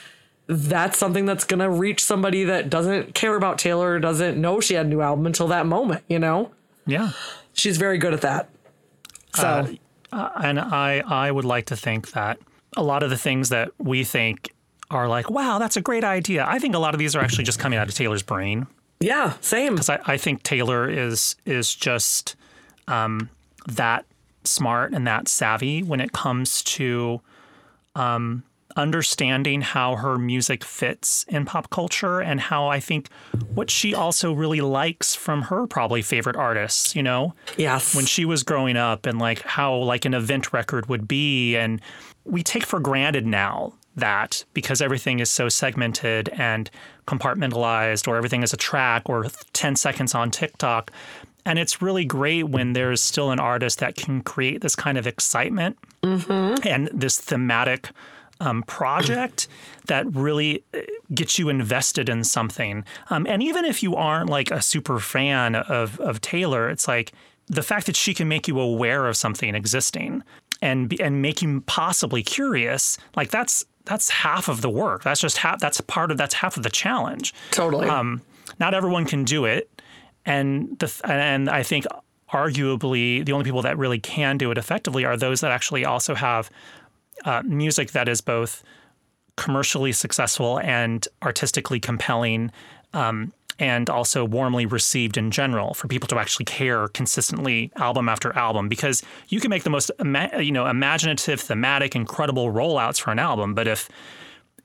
That's 0.46 0.98
something 0.98 1.24
that's 1.24 1.44
gonna 1.44 1.70
reach 1.70 2.04
somebody 2.04 2.44
that 2.44 2.68
doesn't 2.68 3.14
care 3.14 3.34
about 3.34 3.58
Taylor, 3.58 3.98
doesn't 3.98 4.38
know 4.40 4.60
she 4.60 4.74
had 4.74 4.86
a 4.86 4.88
new 4.88 5.00
album 5.00 5.24
until 5.26 5.48
that 5.48 5.66
moment. 5.66 6.04
You 6.08 6.18
know, 6.18 6.50
Yeah. 6.86 7.10
she's 7.54 7.78
very 7.78 7.96
good 7.98 8.12
at 8.12 8.20
that. 8.20 8.50
So 9.32 9.68
and 10.12 10.60
I 10.60 11.02
I 11.06 11.30
would 11.30 11.46
like 11.46 11.66
to 11.66 11.76
think 11.76 12.12
that 12.12 12.38
a 12.76 12.82
lot 12.82 13.02
of 13.02 13.08
the 13.10 13.16
things 13.16 13.48
that 13.48 13.70
we 13.78 14.04
think 14.04 14.52
are 14.90 15.08
like, 15.08 15.30
wow, 15.30 15.58
that's 15.58 15.76
a 15.76 15.80
great 15.80 16.04
idea. 16.04 16.44
I 16.46 16.58
think 16.58 16.74
a 16.74 16.78
lot 16.78 16.94
of 16.94 16.98
these 16.98 17.16
are 17.16 17.20
actually 17.20 17.44
just 17.44 17.58
coming 17.58 17.78
out 17.78 17.88
of 17.88 17.94
Taylor's 17.94 18.22
brain. 18.22 18.66
yeah, 19.00 19.34
same. 19.40 19.74
because 19.74 19.88
I, 19.90 19.98
I 20.06 20.16
think 20.16 20.42
Taylor 20.42 20.88
is 20.88 21.36
is 21.46 21.74
just 21.74 22.36
um, 22.88 23.28
that 23.66 24.04
smart 24.44 24.92
and 24.92 25.06
that 25.06 25.26
savvy 25.28 25.82
when 25.82 26.00
it 26.00 26.12
comes 26.12 26.62
to 26.64 27.20
um, 27.96 28.42
understanding 28.76 29.62
how 29.62 29.96
her 29.96 30.18
music 30.18 30.64
fits 30.64 31.24
in 31.28 31.44
pop 31.44 31.70
culture 31.70 32.20
and 32.20 32.40
how 32.40 32.66
I 32.68 32.80
think 32.80 33.08
what 33.54 33.70
she 33.70 33.94
also 33.94 34.32
really 34.32 34.60
likes 34.60 35.14
from 35.14 35.42
her 35.42 35.66
probably 35.66 36.02
favorite 36.02 36.36
artists. 36.36 36.94
You 36.96 37.02
know, 37.02 37.34
Yes. 37.56 37.94
when 37.94 38.04
she 38.06 38.24
was 38.24 38.42
growing 38.42 38.76
up 38.76 39.06
and 39.06 39.18
like 39.18 39.40
how 39.42 39.74
like 39.76 40.04
an 40.04 40.12
event 40.14 40.52
record 40.52 40.88
would 40.88 41.06
be 41.08 41.56
and 41.56 41.80
we 42.24 42.42
take 42.42 42.64
for 42.66 42.80
granted 42.80 43.26
now 43.26 43.72
that 43.96 44.44
because 44.54 44.80
everything 44.80 45.20
is 45.20 45.30
so 45.30 45.48
segmented 45.48 46.28
and 46.30 46.70
compartmentalized, 47.06 48.08
or 48.08 48.16
everything 48.16 48.42
is 48.42 48.52
a 48.52 48.56
track 48.56 49.08
or 49.08 49.26
10 49.52 49.76
seconds 49.76 50.14
on 50.14 50.30
TikTok. 50.30 50.90
And 51.46 51.58
it's 51.58 51.82
really 51.82 52.04
great 52.04 52.44
when 52.44 52.72
there's 52.72 53.00
still 53.00 53.30
an 53.30 53.38
artist 53.38 53.78
that 53.80 53.96
can 53.96 54.22
create 54.22 54.62
this 54.62 54.74
kind 54.74 54.96
of 54.96 55.06
excitement 55.06 55.78
and 56.64 56.88
this 56.92 57.18
thematic 57.18 57.90
um, 58.40 58.62
project 58.62 59.46
that 59.86 60.06
really 60.14 60.64
uh, 60.72 60.80
gets 61.14 61.38
you 61.38 61.48
invested 61.48 62.08
in 62.08 62.24
something. 62.24 62.84
Um, 63.10 63.26
and 63.28 63.42
even 63.42 63.64
if 63.64 63.82
you 63.82 63.94
aren't 63.94 64.30
like 64.30 64.50
a 64.50 64.62
super 64.62 64.98
fan 64.98 65.54
of, 65.54 66.00
of 66.00 66.20
Taylor, 66.20 66.70
it's 66.70 66.88
like 66.88 67.12
the 67.46 67.62
fact 67.62 67.86
that 67.86 67.96
she 67.96 68.14
can 68.14 68.26
make 68.26 68.48
you 68.48 68.58
aware 68.58 69.06
of 69.06 69.16
something 69.16 69.54
existing 69.54 70.22
and 70.62 70.98
and 71.00 71.20
make 71.20 71.42
you 71.42 71.60
possibly 71.66 72.22
curious, 72.22 72.96
like 73.16 73.30
that's 73.30 73.66
that's 73.84 74.10
half 74.10 74.48
of 74.48 74.60
the 74.62 74.70
work. 74.70 75.02
That's 75.02 75.20
just 75.20 75.38
half. 75.38 75.60
That's 75.60 75.80
part 75.82 76.10
of 76.10 76.16
that's 76.18 76.34
half 76.34 76.56
of 76.56 76.62
the 76.62 76.70
challenge. 76.70 77.34
Totally. 77.50 77.88
Um, 77.88 78.22
not 78.58 78.74
everyone 78.74 79.04
can 79.04 79.24
do 79.24 79.44
it, 79.44 79.70
and 80.24 80.78
the 80.78 80.92
and 81.04 81.48
I 81.48 81.62
think 81.62 81.84
arguably 82.32 83.24
the 83.24 83.32
only 83.32 83.44
people 83.44 83.62
that 83.62 83.78
really 83.78 83.98
can 83.98 84.38
do 84.38 84.50
it 84.50 84.58
effectively 84.58 85.04
are 85.04 85.16
those 85.16 85.40
that 85.40 85.52
actually 85.52 85.84
also 85.84 86.14
have 86.14 86.50
uh, 87.24 87.42
music 87.44 87.92
that 87.92 88.08
is 88.08 88.20
both 88.20 88.62
commercially 89.36 89.92
successful 89.92 90.58
and 90.60 91.06
artistically 91.22 91.80
compelling. 91.80 92.50
Um, 92.92 93.32
and 93.58 93.88
also 93.88 94.24
warmly 94.24 94.66
received 94.66 95.16
in 95.16 95.30
general 95.30 95.74
for 95.74 95.86
people 95.88 96.08
to 96.08 96.18
actually 96.18 96.44
care 96.44 96.88
consistently 96.88 97.70
album 97.76 98.08
after 98.08 98.32
album 98.36 98.68
because 98.68 99.02
you 99.28 99.40
can 99.40 99.50
make 99.50 99.62
the 99.62 99.70
most 99.70 99.90
you 100.40 100.52
know 100.52 100.66
imaginative 100.66 101.40
thematic 101.40 101.94
incredible 101.94 102.52
rollouts 102.52 103.00
for 103.00 103.10
an 103.12 103.18
album 103.18 103.54
but 103.54 103.66
if 103.68 103.88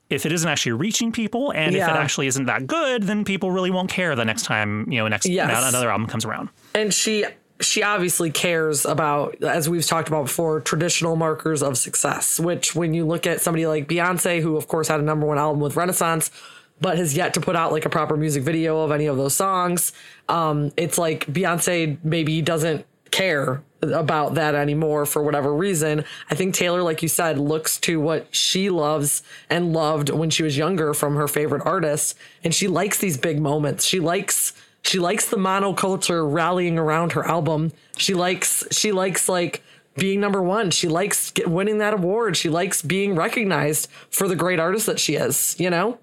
if 0.08 0.26
it 0.26 0.32
isn't 0.32 0.48
actually 0.50 0.72
reaching 0.72 1.12
people 1.12 1.52
and 1.52 1.74
if 1.76 1.82
it 1.82 1.90
actually 1.90 2.26
isn't 2.26 2.46
that 2.46 2.66
good 2.66 3.04
then 3.04 3.24
people 3.24 3.52
really 3.52 3.70
won't 3.70 3.90
care 3.90 4.16
the 4.16 4.24
next 4.24 4.42
time 4.42 4.90
you 4.90 4.98
know 4.98 5.06
next 5.08 5.26
Yes. 5.26 5.68
another 5.68 5.90
album 5.90 6.06
comes 6.08 6.24
around 6.24 6.48
and 6.74 6.92
she 6.92 7.24
she 7.60 7.82
obviously 7.82 8.30
cares 8.30 8.86
about 8.86 9.40
as 9.44 9.68
we've 9.68 9.86
talked 9.86 10.08
about 10.08 10.24
before 10.24 10.60
traditional 10.60 11.14
markers 11.14 11.62
of 11.62 11.76
success 11.78 12.40
which 12.40 12.74
when 12.74 12.94
you 12.94 13.06
look 13.06 13.26
at 13.26 13.40
somebody 13.40 13.66
like 13.66 13.86
beyonce 13.86 14.40
who 14.40 14.56
of 14.56 14.66
course 14.66 14.88
had 14.88 14.98
a 14.98 15.02
number 15.02 15.26
one 15.26 15.38
album 15.38 15.60
with 15.60 15.76
renaissance 15.76 16.30
but 16.80 16.98
has 16.98 17.16
yet 17.16 17.34
to 17.34 17.40
put 17.40 17.56
out 17.56 17.72
like 17.72 17.84
a 17.84 17.90
proper 17.90 18.16
music 18.16 18.42
video 18.42 18.82
of 18.82 18.90
any 18.90 19.06
of 19.06 19.16
those 19.16 19.34
songs 19.34 19.92
um 20.28 20.72
it's 20.76 20.98
like 20.98 21.26
beyonce 21.26 21.98
maybe 22.02 22.40
doesn't 22.42 22.86
care 23.10 23.62
about 23.82 24.34
that 24.34 24.54
anymore 24.54 25.06
for 25.06 25.22
whatever 25.22 25.54
reason 25.54 26.04
i 26.30 26.34
think 26.34 26.54
taylor 26.54 26.82
like 26.82 27.02
you 27.02 27.08
said 27.08 27.38
looks 27.38 27.78
to 27.78 27.98
what 27.98 28.26
she 28.34 28.70
loves 28.70 29.22
and 29.48 29.72
loved 29.72 30.10
when 30.10 30.30
she 30.30 30.42
was 30.42 30.56
younger 30.56 30.94
from 30.94 31.16
her 31.16 31.26
favorite 31.26 31.62
artists 31.64 32.14
and 32.44 32.54
she 32.54 32.68
likes 32.68 32.98
these 32.98 33.16
big 33.16 33.40
moments 33.40 33.84
she 33.84 33.98
likes 33.98 34.52
she 34.82 34.98
likes 34.98 35.28
the 35.28 35.36
monoculture 35.36 36.30
rallying 36.30 36.78
around 36.78 37.12
her 37.12 37.26
album. 37.26 37.72
She 37.96 38.14
likes 38.14 38.64
she 38.70 38.92
likes 38.92 39.28
like 39.28 39.62
being 39.96 40.20
number 40.20 40.42
one. 40.42 40.70
She 40.70 40.88
likes 40.88 41.32
winning 41.46 41.78
that 41.78 41.94
award. 41.94 42.36
She 42.36 42.48
likes 42.48 42.82
being 42.82 43.14
recognized 43.14 43.90
for 44.10 44.28
the 44.28 44.36
great 44.36 44.58
artist 44.58 44.86
that 44.86 44.98
she 44.98 45.16
is. 45.16 45.54
You 45.58 45.70
know, 45.70 45.98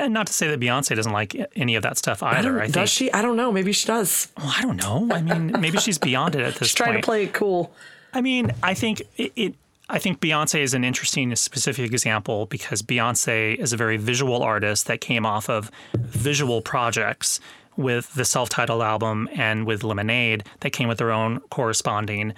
and 0.00 0.14
not 0.14 0.26
to 0.26 0.32
say 0.32 0.48
that 0.48 0.60
beyonce 0.60 0.96
doesn't 0.96 1.12
like 1.12 1.36
any 1.56 1.74
of 1.74 1.82
that 1.82 1.98
stuff 1.98 2.22
either 2.22 2.60
i, 2.60 2.66
does 2.66 2.74
think 2.74 2.88
she? 2.88 3.12
I 3.12 3.22
don't 3.22 3.36
know. 3.36 3.52
Maybe 3.52 3.72
she 3.72 3.86
does. 3.86 4.32
well, 4.36 4.52
i 4.56 4.62
don't 4.62 4.76
know 4.76 5.08
i 5.12 5.20
mean 5.20 5.52
maybe 5.60 5.78
she's 5.78 5.98
beyond 5.98 6.34
it 6.34 6.40
at 6.42 6.54
this 6.58 6.68
She's 6.68 6.74
trying 6.74 6.92
point 6.92 7.02
to 7.02 7.06
play 7.06 7.24
it 7.24 7.32
cool. 7.32 7.72
I 8.14 8.20
mean, 8.20 8.52
I 8.62 8.74
think 8.74 9.02
it, 9.16 9.32
it. 9.34 9.54
I 9.90 9.98
think 9.98 10.20
Beyonce 10.20 10.60
is 10.60 10.72
an 10.72 10.82
interesting 10.84 11.34
specific 11.36 11.92
example 11.92 12.46
because 12.46 12.80
Beyonce 12.80 13.56
is 13.56 13.74
a 13.74 13.76
very 13.76 13.98
visual 13.98 14.42
artist 14.42 14.86
that 14.86 15.00
came 15.02 15.26
off 15.26 15.50
of 15.50 15.70
visual 15.94 16.62
projects 16.62 17.38
with 17.76 18.14
the 18.14 18.24
self-titled 18.24 18.80
album 18.80 19.28
and 19.34 19.66
with 19.66 19.82
Lemonade 19.82 20.44
that 20.60 20.70
came 20.70 20.88
with 20.88 20.98
their 20.98 21.10
own 21.10 21.40
corresponding 21.50 22.32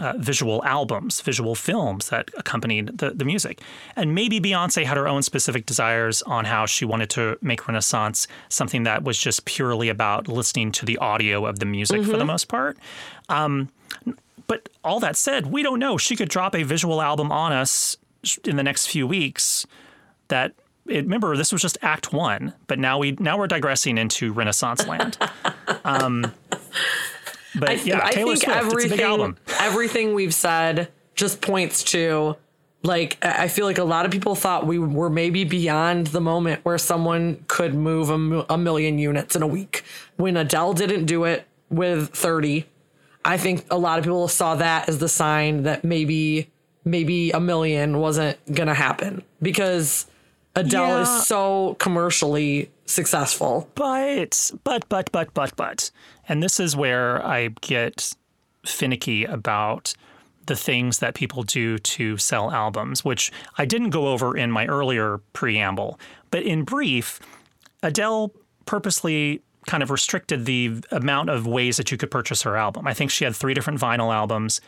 uh, 0.00 0.14
visual 0.18 0.64
albums, 0.64 1.20
visual 1.20 1.54
films 1.54 2.08
that 2.08 2.30
accompanied 2.36 2.98
the, 2.98 3.10
the 3.10 3.24
music. 3.24 3.60
And 3.96 4.14
maybe 4.14 4.40
Beyonce 4.40 4.84
had 4.84 4.96
her 4.96 5.06
own 5.06 5.22
specific 5.22 5.66
desires 5.66 6.22
on 6.22 6.46
how 6.46 6.66
she 6.66 6.84
wanted 6.84 7.10
to 7.10 7.38
make 7.42 7.68
Renaissance 7.68 8.26
something 8.48 8.82
that 8.84 9.04
was 9.04 9.18
just 9.18 9.44
purely 9.44 9.88
about 9.88 10.26
listening 10.26 10.72
to 10.72 10.86
the 10.86 10.98
audio 10.98 11.46
of 11.46 11.60
the 11.60 11.66
music 11.66 12.02
for 12.04 12.16
the 12.16 12.24
most 12.24 12.48
part. 12.48 12.78
But 14.46 14.68
all 14.82 14.98
that 15.00 15.16
said, 15.16 15.46
we 15.46 15.62
don't 15.62 15.78
know. 15.78 15.96
She 15.96 16.16
could 16.16 16.28
drop 16.28 16.56
a 16.56 16.64
visual 16.64 17.00
album 17.00 17.30
on 17.30 17.52
us 17.52 17.96
in 18.44 18.56
the 18.56 18.64
next 18.64 18.88
few 18.88 19.06
weeks. 19.06 19.64
That 20.28 20.54
it, 20.86 21.04
remember 21.04 21.36
this 21.36 21.52
was 21.52 21.62
just 21.62 21.78
Act 21.82 22.12
One, 22.12 22.54
but 22.66 22.78
now 22.78 22.98
we 22.98 23.12
now 23.12 23.38
we're 23.38 23.46
digressing 23.46 23.96
into 23.98 24.32
Renaissance 24.32 24.86
land. 24.86 25.18
Um, 25.84 26.34
but 27.54 27.70
I, 27.70 27.72
yeah, 27.74 28.00
I 28.02 28.12
Taylor 28.12 28.34
think 28.36 28.44
Swift, 28.44 28.58
it's 28.58 28.66
a 28.66 28.76
big 28.76 28.82
everything 29.00 29.00
album. 29.00 29.36
everything 29.58 30.14
we've 30.14 30.34
said 30.34 30.88
just 31.14 31.40
points 31.40 31.82
to 31.84 32.36
like 32.82 33.18
I 33.22 33.44
I 33.44 33.48
feel 33.48 33.66
like 33.66 33.78
a 33.78 33.84
lot 33.84 34.06
of 34.06 34.10
people 34.12 34.34
thought 34.34 34.66
we 34.66 34.78
were 34.78 35.10
maybe 35.10 35.44
beyond 35.44 36.08
the 36.08 36.20
moment 36.20 36.64
where 36.64 36.78
someone 36.78 37.44
could 37.48 37.74
move 37.74 38.08
a, 38.10 38.46
a 38.54 38.56
million 38.58 38.98
units 38.98 39.36
in 39.36 39.42
a 39.42 39.46
week. 39.46 39.84
When 40.16 40.36
Adele 40.36 40.72
didn't 40.74 41.04
do 41.06 41.24
it 41.24 41.46
with 41.70 42.10
30, 42.10 42.66
I 43.24 43.36
think 43.36 43.64
a 43.70 43.76
lot 43.78 43.98
of 43.98 44.04
people 44.04 44.28
saw 44.28 44.54
that 44.56 44.88
as 44.88 44.98
the 44.98 45.08
sign 45.08 45.64
that 45.64 45.84
maybe 45.84 46.50
maybe 46.84 47.30
a 47.32 47.40
million 47.40 47.98
wasn't 47.98 48.38
gonna 48.54 48.74
happen 48.74 49.22
because 49.42 50.06
Adele 50.56 50.88
Yeah. 50.88 51.02
is 51.02 51.26
so 51.26 51.76
commercially 51.78 52.70
successful. 52.90 53.68
But, 53.74 54.50
but, 54.64 54.88
but, 54.88 55.10
but, 55.12 55.32
but, 55.34 55.56
but. 55.56 55.90
And 56.28 56.42
this 56.42 56.60
is 56.60 56.76
where 56.76 57.24
I 57.24 57.48
get 57.60 58.14
finicky 58.64 59.24
about 59.24 59.94
the 60.46 60.56
things 60.56 60.98
that 60.98 61.14
people 61.14 61.42
do 61.42 61.78
to 61.78 62.16
sell 62.16 62.50
albums, 62.50 63.04
which 63.04 63.30
I 63.58 63.64
didn't 63.64 63.90
go 63.90 64.08
over 64.08 64.36
in 64.36 64.50
my 64.50 64.66
earlier 64.66 65.18
preamble. 65.32 65.98
But 66.30 66.42
in 66.42 66.64
brief, 66.64 67.20
Adele 67.82 68.32
purposely 68.66 69.42
kind 69.66 69.82
of 69.82 69.90
restricted 69.90 70.46
the 70.46 70.82
amount 70.90 71.30
of 71.30 71.46
ways 71.46 71.76
that 71.76 71.90
you 71.90 71.98
could 71.98 72.10
purchase 72.10 72.42
her 72.42 72.56
album. 72.56 72.86
I 72.86 72.94
think 72.94 73.10
she 73.10 73.24
had 73.24 73.36
three 73.36 73.54
different 73.54 73.80
vinyl 73.80 74.12
albums. 74.12 74.60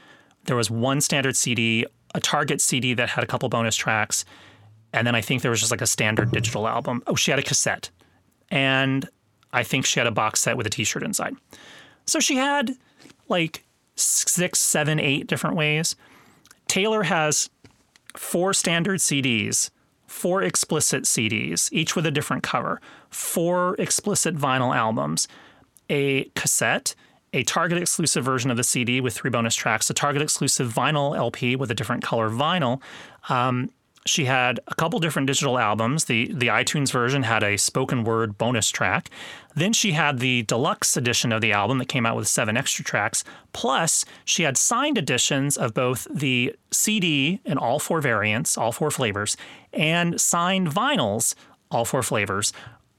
There 0.44 0.56
was 0.56 0.70
one 0.70 1.00
standard 1.00 1.37
CD, 1.37 1.87
a 2.14 2.20
Target 2.20 2.61
CD 2.61 2.94
that 2.94 3.11
had 3.11 3.24
a 3.24 3.26
couple 3.26 3.48
bonus 3.48 3.74
tracks, 3.74 4.24
and 4.92 5.06
then 5.06 5.14
I 5.14 5.20
think 5.20 5.42
there 5.42 5.50
was 5.50 5.61
just 5.61 5.70
like 5.70 5.80
a 5.80 5.87
standard 5.87 6.30
digital 6.30 6.68
album. 6.68 7.02
Oh, 7.06 7.14
she 7.14 7.30
had 7.30 7.40
a 7.40 7.42
cassette. 7.42 7.90
And 8.52 9.08
I 9.52 9.62
think 9.64 9.86
she 9.86 9.98
had 9.98 10.06
a 10.06 10.12
box 10.12 10.40
set 10.40 10.56
with 10.56 10.66
a 10.66 10.70
t 10.70 10.84
shirt 10.84 11.02
inside. 11.02 11.34
So 12.06 12.20
she 12.20 12.36
had 12.36 12.72
like 13.28 13.64
six, 13.96 14.60
seven, 14.60 15.00
eight 15.00 15.26
different 15.26 15.56
ways. 15.56 15.96
Taylor 16.68 17.02
has 17.04 17.50
four 18.14 18.52
standard 18.52 19.00
CDs, 19.00 19.70
four 20.06 20.42
explicit 20.42 21.04
CDs, 21.04 21.72
each 21.72 21.96
with 21.96 22.06
a 22.06 22.10
different 22.10 22.42
cover, 22.42 22.80
four 23.08 23.74
explicit 23.78 24.36
vinyl 24.36 24.76
albums, 24.76 25.26
a 25.88 26.24
cassette, 26.34 26.94
a 27.32 27.42
Target 27.44 27.78
exclusive 27.78 28.22
version 28.22 28.50
of 28.50 28.58
the 28.58 28.64
CD 28.64 29.00
with 29.00 29.14
three 29.14 29.30
bonus 29.30 29.54
tracks, 29.54 29.88
a 29.88 29.94
Target 29.94 30.20
exclusive 30.20 30.72
vinyl 30.72 31.16
LP 31.16 31.56
with 31.56 31.70
a 31.70 31.74
different 31.74 32.02
color 32.02 32.28
vinyl. 32.28 32.82
Um, 33.30 33.70
she 34.06 34.24
had 34.24 34.60
a 34.66 34.74
couple 34.74 34.98
different 34.98 35.26
digital 35.26 35.58
albums. 35.58 36.06
The 36.06 36.32
the 36.32 36.48
iTunes 36.48 36.90
version 36.90 37.22
had 37.22 37.42
a 37.42 37.56
spoken 37.56 38.04
word 38.04 38.36
bonus 38.36 38.68
track. 38.68 39.10
Then 39.54 39.72
she 39.72 39.92
had 39.92 40.18
the 40.18 40.42
deluxe 40.42 40.96
edition 40.96 41.32
of 41.32 41.40
the 41.40 41.52
album 41.52 41.78
that 41.78 41.88
came 41.88 42.06
out 42.06 42.16
with 42.16 42.26
seven 42.26 42.56
extra 42.56 42.84
tracks. 42.84 43.22
Plus, 43.52 44.04
she 44.24 44.42
had 44.42 44.56
signed 44.56 44.98
editions 44.98 45.56
of 45.56 45.74
both 45.74 46.06
the 46.10 46.54
CD 46.70 47.40
in 47.44 47.58
all 47.58 47.78
four 47.78 48.00
variants, 48.00 48.56
all 48.56 48.72
four 48.72 48.90
flavors, 48.90 49.36
and 49.72 50.20
signed 50.20 50.68
vinyls, 50.68 51.34
all 51.70 51.84
four 51.84 52.02
flavors, 52.02 52.52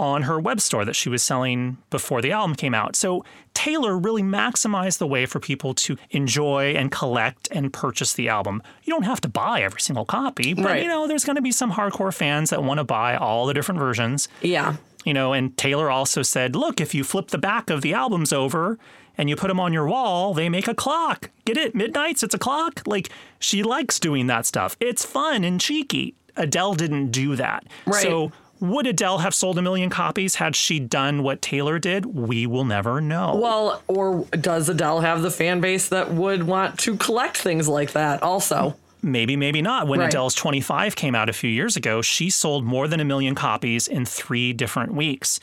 on 0.04 0.24
her 0.24 0.40
web 0.40 0.60
store 0.62 0.86
that 0.86 0.96
she 0.96 1.10
was 1.10 1.24
selling 1.24 1.78
before 1.90 2.22
the 2.22 2.32
album 2.32 2.56
came 2.56 2.74
out. 2.74 2.96
So 2.96 3.24
Taylor 3.54 3.98
really 3.98 4.22
maximized 4.24 4.98
the 4.98 5.08
way 5.08 5.26
for 5.26 5.40
people 5.40 5.74
to 5.76 5.98
enjoy 6.12 6.74
and 6.76 6.92
collect 6.92 7.48
and 7.52 7.72
purchase 7.72 8.14
the 8.14 8.30
album. 8.30 8.62
You 8.84 8.94
don't 8.94 9.04
have 9.04 9.22
to 9.22 9.28
buy 9.28 9.62
every 9.62 9.82
single 9.82 10.06
copy, 10.06 10.54
but 10.54 10.66
Right. 10.66 10.82
you 10.84 10.88
know, 10.88 11.08
there's 11.08 11.24
going 11.26 11.36
to 11.38 11.42
be 11.42 11.52
some 11.52 11.72
hardcore 11.74 12.14
fans 12.14 12.50
that 12.50 12.64
want 12.64 12.80
to 12.80 12.84
buy 12.84 13.16
all 13.16 13.46
the 13.46 13.54
different 13.54 13.80
versions. 13.80 14.28
Yeah. 14.42 14.76
You 15.06 15.14
know, 15.14 15.34
and 15.34 15.56
Taylor 15.58 15.90
also 15.90 16.22
said, 16.22 16.56
look, 16.56 16.80
if 16.80 16.94
you 16.96 17.04
flip 17.04 17.30
the 17.30 17.38
back 17.38 17.70
of 17.70 17.82
the 17.82 17.94
albums 17.94 18.32
over 18.32 18.78
and 19.18 19.30
you 19.30 19.36
put 19.36 19.48
them 19.50 19.60
on 19.60 19.74
your 19.74 19.86
wall, 19.88 20.34
they 20.34 20.48
make 20.50 20.68
a 20.68 20.74
clock. 20.74 21.30
Get 21.46 21.58
it? 21.58 21.76
Midnights, 21.76 22.24
it's 22.24 22.34
a 22.34 22.40
clock. 22.40 22.82
Like, 22.86 23.10
she 23.40 23.64
likes 23.64 24.00
doing 24.00 24.28
that 24.28 24.46
stuff. 24.46 24.76
It's 24.80 25.06
fun 25.06 25.44
and 25.44 25.60
cheeky. 25.62 26.16
Adele 26.36 26.74
didn't 26.76 27.12
do 27.12 27.36
that. 27.36 27.66
Right. 27.86 28.02
So, 28.02 28.32
would 28.64 28.88
Adele 28.88 29.18
have 29.20 29.36
sold 29.36 29.58
a 29.58 29.62
million 29.62 29.90
copies 29.90 30.36
had 30.36 30.56
she 30.56 30.80
done 30.80 31.22
what 31.22 31.42
Taylor 31.42 31.80
did? 31.80 32.06
We 32.06 32.48
will 32.48 32.64
never 32.66 33.02
know. 33.02 33.36
Well, 33.36 33.84
or 33.88 34.26
does 34.32 34.70
Adele 34.70 35.02
have 35.02 35.22
the 35.22 35.30
fan 35.32 35.60
base 35.60 35.90
that 35.90 36.12
would 36.14 36.44
want 36.44 36.80
to 36.80 36.96
collect 36.98 37.38
things 37.38 37.68
like 37.68 37.92
that 37.92 38.24
also? 38.24 38.76
maybe, 39.06 39.36
maybe 39.36 39.62
not. 39.62 39.86
When 39.86 40.00
Right. 40.00 40.08
Adele's 40.08 40.34
25 40.34 40.96
came 40.96 41.14
out 41.14 41.28
a 41.28 41.34
few 41.34 41.50
years 41.50 41.76
ago, 41.76 42.02
she 42.02 42.30
sold 42.30 42.64
more 42.64 42.88
than 42.88 43.02
a 43.02 43.04
million 43.06 43.36
copies 43.36 43.86
in 43.90 44.06
three 44.06 44.54
different 44.54 44.94
weeks. 44.94 45.42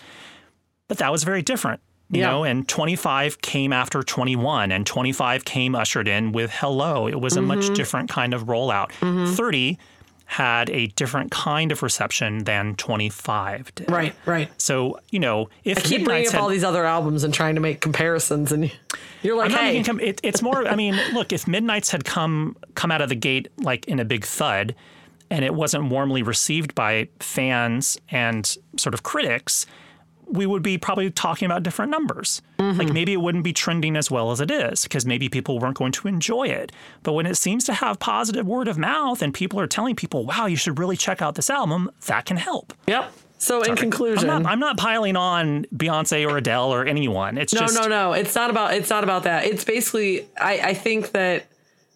But 0.89 0.97
that 0.97 1.13
was 1.13 1.25
very 1.25 1.43
different. 1.43 1.81
You 2.09 2.21
Yeah. 2.23 2.31
know, 2.31 2.45
and 2.45 2.67
25 2.67 3.43
came 3.43 3.71
after 3.73 4.03
21, 4.03 4.73
and 4.73 4.87
25 4.87 5.45
came 5.45 5.75
ushered 5.75 6.09
in 6.09 6.33
with 6.33 6.51
Hello. 6.53 7.07
It 7.07 7.21
was 7.21 7.37
a 7.37 7.41
Mm-hmm. 7.41 7.49
much 7.49 7.75
different 7.75 8.09
kind 8.09 8.33
of 8.33 8.45
rollout. 8.47 8.93
30 9.37 9.79
had 10.31 10.71
a 10.71 10.87
different 10.87 11.33
kind 11.33 11.73
of 11.73 11.83
reception 11.83 12.45
than 12.45 12.77
25 12.77 13.75
did. 13.75 13.91
Right, 13.91 14.15
right. 14.27 14.49
So, 14.63 15.01
you 15.11 15.19
know, 15.19 15.49
if 15.65 15.79
I 15.79 15.81
keep 15.81 16.05
bringing 16.05 16.29
up 16.29 16.35
had- 16.35 16.41
all 16.41 16.49
these 16.49 16.63
other 16.63 16.85
albums 16.85 17.25
and 17.25 17.35
trying 17.35 17.57
to 17.57 17.61
make 17.61 17.81
comparisons, 17.81 18.53
and 18.53 18.71
you're 19.23 19.37
like, 19.37 19.51
I'm 19.51 19.57
hey, 19.59 19.83
com- 19.83 19.99
it, 19.99 20.21
it's 20.23 20.41
more. 20.41 20.69
I 20.69 20.77
mean, 20.77 20.95
look, 21.15 21.33
if 21.33 21.49
Midnights 21.49 21.91
had 21.91 22.05
come 22.05 22.57
come 22.77 22.93
out 22.93 23.03
of 23.03 23.09
the 23.09 23.17
gate 23.17 23.49
like 23.59 23.87
in 23.87 23.99
a 23.99 24.05
big 24.05 24.25
thud, 24.25 24.77
and 25.31 25.45
it 25.45 25.53
wasn't 25.53 25.91
warmly 25.91 26.23
received 26.23 26.77
by 26.77 27.09
fans 27.19 27.99
and 28.09 28.57
sort 28.77 28.95
of 28.95 29.03
critics, 29.03 29.67
we 30.33 30.47
would 30.47 30.63
be 30.63 30.79
probably 30.79 31.11
talking 31.11 31.47
about 31.47 31.63
different 31.63 31.91
numbers. 31.91 32.43
Mm-hmm. 32.59 32.79
Like 32.79 32.93
maybe 32.93 33.13
it 33.13 33.21
wouldn't 33.21 33.45
be 33.45 33.53
trending 33.53 33.97
as 33.97 34.11
well 34.11 34.31
as 34.31 34.41
it 34.41 34.51
is 34.51 34.85
because 34.85 35.05
maybe 35.05 35.29
people 35.29 35.59
weren't 35.59 35.77
going 35.77 35.93
to 35.93 36.09
enjoy 36.09 36.45
it. 36.45 36.73
But 37.03 37.13
when 37.13 37.27
it 37.27 37.37
seems 37.37 37.65
to 37.65 37.75
have 37.75 37.99
positive 37.99 38.47
word 38.47 38.69
of 38.69 38.79
mouth 38.79 39.23
and 39.23 39.35
people 39.35 39.59
are 39.61 39.67
telling 39.67 39.97
people, 39.97 40.27
"Wow, 40.27 40.47
you 40.47 40.57
should 40.57 40.79
really 40.79 40.97
check 40.97 41.21
out 41.21 41.35
this 41.35 41.51
album," 41.51 41.91
that 42.07 42.25
can 42.27 42.37
help. 42.37 42.73
yep. 42.87 43.13
So 43.39 43.63
in 43.63 43.75
conclusion, 43.75 44.29
I'm 44.29 44.43
not, 44.43 44.53
I'm 44.53 44.61
not 44.61 44.77
piling 44.77 45.17
on 45.17 45.65
Beyonce 45.75 46.29
or 46.31 46.37
Adele 46.37 46.75
or 46.75 46.85
anyone. 46.85 47.39
It's 47.39 47.55
no, 47.55 47.61
just 47.61 47.75
no, 47.75 47.89
no. 47.89 48.13
It's 48.13 48.35
not 48.35 48.51
about. 48.51 48.75
It's 48.75 48.91
not 48.91 49.03
about 49.03 49.23
that. 49.23 49.47
It's 49.47 49.65
basically. 49.65 50.29
I, 50.39 50.61
I 50.61 50.75
think 50.75 51.13
that 51.13 51.47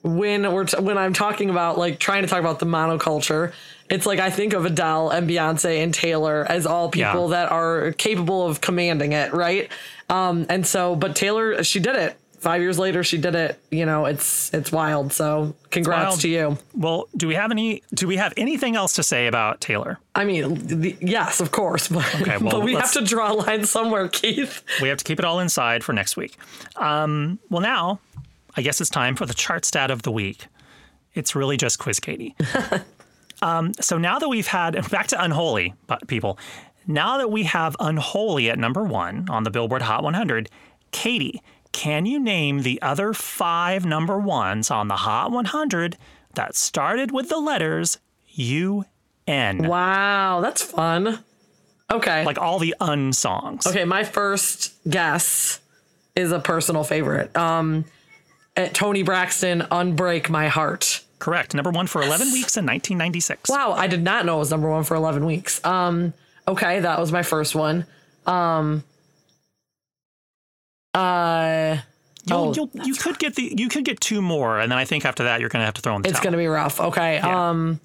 when 0.02 0.50
we're 0.50 0.64
t- 0.64 0.80
when 0.80 0.96
I'm 0.96 1.12
talking 1.12 1.50
about 1.50 1.76
like 1.76 1.98
trying 1.98 2.22
to 2.22 2.28
talk 2.28 2.40
about 2.40 2.60
the 2.60 2.66
monoculture, 2.66 3.52
it's 3.90 4.06
like 4.06 4.18
I 4.20 4.30
think 4.30 4.52
of 4.54 4.64
Adele 4.64 5.10
and 5.10 5.28
Beyonce 5.28 5.82
and 5.82 5.92
Taylor 5.92 6.46
as 6.48 6.66
all 6.66 6.88
people 6.90 7.30
Yeah. 7.30 7.36
that 7.44 7.52
are 7.52 7.92
capable 7.92 8.46
of 8.46 8.60
commanding 8.60 9.12
it, 9.12 9.32
right? 9.34 9.70
Um, 10.08 10.46
and 10.48 10.66
so, 10.66 10.96
but 10.96 11.14
Taylor, 11.16 11.62
she 11.64 11.80
did 11.80 11.96
it. 11.96 12.16
Five 12.38 12.60
years 12.60 12.78
later, 12.78 13.02
she 13.02 13.16
did 13.16 13.34
it. 13.34 13.58
You 13.70 13.86
know, 13.86 14.04
it's 14.04 14.52
it's 14.52 14.70
wild. 14.70 15.14
So, 15.14 15.54
congrats 15.70 16.10
wild. 16.10 16.20
to 16.20 16.28
you. 16.28 16.58
Well, 16.74 17.08
do 17.16 17.26
we 17.26 17.34
have 17.36 17.50
any? 17.50 17.82
Do 17.94 18.06
we 18.06 18.16
have 18.16 18.34
anything 18.36 18.76
else 18.76 18.92
to 18.96 19.02
say 19.02 19.28
about 19.28 19.62
Taylor? 19.62 19.98
I 20.14 20.26
mean, 20.26 20.54
the, 20.66 20.94
yes, 21.00 21.40
of 21.40 21.52
course, 21.52 21.88
but, 21.96 22.04
Okay, 22.20 22.36
well, 22.36 22.50
but 22.50 22.62
we 22.62 22.74
have 22.74 22.92
to 22.92 23.00
draw 23.02 23.32
a 23.32 23.34
line 23.34 23.64
somewhere, 23.64 24.08
Keith. 24.08 24.62
We 24.82 24.88
have 24.88 24.98
to 24.98 25.04
keep 25.04 25.18
it 25.18 25.24
all 25.24 25.40
inside 25.40 25.82
for 25.82 25.94
next 25.94 26.18
week. 26.18 26.36
Um, 26.76 27.38
well, 27.48 27.62
now 27.62 28.00
I 28.58 28.60
guess 28.60 28.78
it's 28.78 28.90
time 28.90 29.16
for 29.16 29.24
the 29.24 29.32
chart 29.34 29.64
stat 29.64 29.90
of 29.90 30.02
the 30.02 30.12
week. 30.12 30.46
It's 31.14 31.34
really 31.34 31.56
just 31.56 31.78
Quiz 31.78 31.98
Katie. 31.98 32.34
um, 33.44 33.74
so 33.74 33.98
now 33.98 34.18
that 34.18 34.28
we've 34.28 34.46
had 34.46 34.88
back 34.90 35.08
to 35.08 35.22
Unholy 35.22 35.74
but 35.86 36.08
people, 36.08 36.38
now 36.86 37.18
that 37.18 37.30
we 37.30 37.44
have 37.44 37.76
Unholy 37.78 38.50
at 38.50 38.58
number 38.58 38.82
one 38.82 39.28
on 39.28 39.44
the 39.44 39.50
Billboard 39.50 39.82
Hot 39.82 40.02
100, 40.02 40.48
Katie, 40.90 41.42
can 41.72 42.06
you 42.06 42.18
name 42.18 42.62
the 42.62 42.80
other 42.80 43.12
five 43.12 43.84
number 43.84 44.18
ones 44.18 44.70
on 44.70 44.88
the 44.88 44.96
Hot 44.96 45.30
100 45.30 45.96
that 46.34 46.54
started 46.56 47.12
with 47.12 47.28
the 47.28 47.38
letters 47.38 47.98
U 48.28 48.84
N? 49.26 49.66
Wow, 49.66 50.40
that's 50.40 50.62
fun. 50.62 51.18
Okay. 51.92 52.24
Like 52.24 52.38
all 52.38 52.58
the 52.58 52.74
un 52.80 53.12
songs. 53.12 53.66
Okay, 53.66 53.84
my 53.84 54.04
first 54.04 54.74
guess 54.88 55.60
is 56.16 56.32
a 56.32 56.38
personal 56.38 56.84
favorite. 56.84 57.36
Um, 57.36 57.84
at 58.56 58.72
Toni 58.74 59.02
Braxton, 59.02 59.62
"Unbreak 59.70 60.30
My 60.30 60.48
Heart." 60.48 61.03
Correct. 61.24 61.54
Number 61.54 61.70
one 61.70 61.86
for 61.86 62.02
11 62.02 62.32
weeks 62.32 62.58
in 62.58 62.66
1996. 62.66 63.48
Wow, 63.48 63.72
I 63.72 63.86
did 63.86 64.02
not 64.02 64.26
know 64.26 64.36
it 64.36 64.40
was 64.40 64.50
number 64.50 64.68
one 64.68 64.84
for 64.84 64.94
eleven 64.94 65.24
weeks. 65.24 65.64
Um, 65.64 66.12
okay, 66.46 66.80
that 66.80 66.98
was 67.00 67.12
my 67.12 67.22
first 67.22 67.54
one. 67.54 67.86
Um, 68.26 68.84
uh, 70.92 71.78
You'll, 72.26 72.38
oh, 72.38 72.52
you'll, 72.54 72.70
you 72.86 72.94
could 72.94 73.18
get 73.18 73.36
the 73.36 73.54
you 73.56 73.70
could 73.70 73.86
get 73.86 74.00
two 74.00 74.20
more, 74.20 74.58
and 74.60 74.70
then 74.70 74.76
I 74.78 74.84
think 74.84 75.06
after 75.06 75.24
that 75.24 75.40
you're 75.40 75.48
gonna 75.48 75.64
have 75.64 75.72
to 75.74 75.80
throw 75.80 75.96
in 75.96 76.02
the 76.02 76.10
it's 76.10 76.18
towel. 76.18 76.24
gonna 76.24 76.36
be 76.36 76.46
rough. 76.46 76.78
Okay. 76.78 77.14
Yeah. 77.14 77.48
Um, 77.50 77.80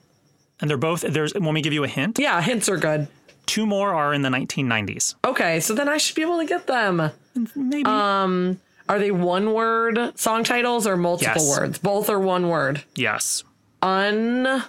and 0.60 0.70
they're 0.70 0.78
both. 0.78 1.02
There's. 1.02 1.34
Let 1.34 1.42
me 1.54 1.62
give 1.62 1.72
you 1.72 1.86
a 1.86 1.88
hint? 1.88 2.20
yeah, 2.20 2.42
hints 2.42 2.68
are 2.68 2.76
good. 2.78 3.08
Two 3.46 3.66
more 3.66 3.94
are 3.96 4.14
in 4.14 4.22
the 4.22 4.30
1990s. 4.30 5.16
Okay, 5.26 5.62
so 5.62 5.74
then 5.74 5.88
I 5.88 5.98
should 5.98 6.16
be 6.18 6.24
able 6.24 6.40
to 6.40 6.46
get 6.46 6.68
them. 6.68 7.10
Maybe. 7.56 7.86
Um, 7.86 8.60
are 8.90 9.00
they 9.00 9.12
one 9.12 9.54
word 9.54 10.18
song 10.20 10.44
titles 10.44 10.86
or 10.86 10.98
multiple 10.98 11.42
Yes. 11.46 11.50
words? 11.58 11.78
Both 11.80 12.10
are 12.10 12.20
one 12.20 12.50
word. 12.50 12.84
yes. 12.96 13.44
Un. 13.82 14.64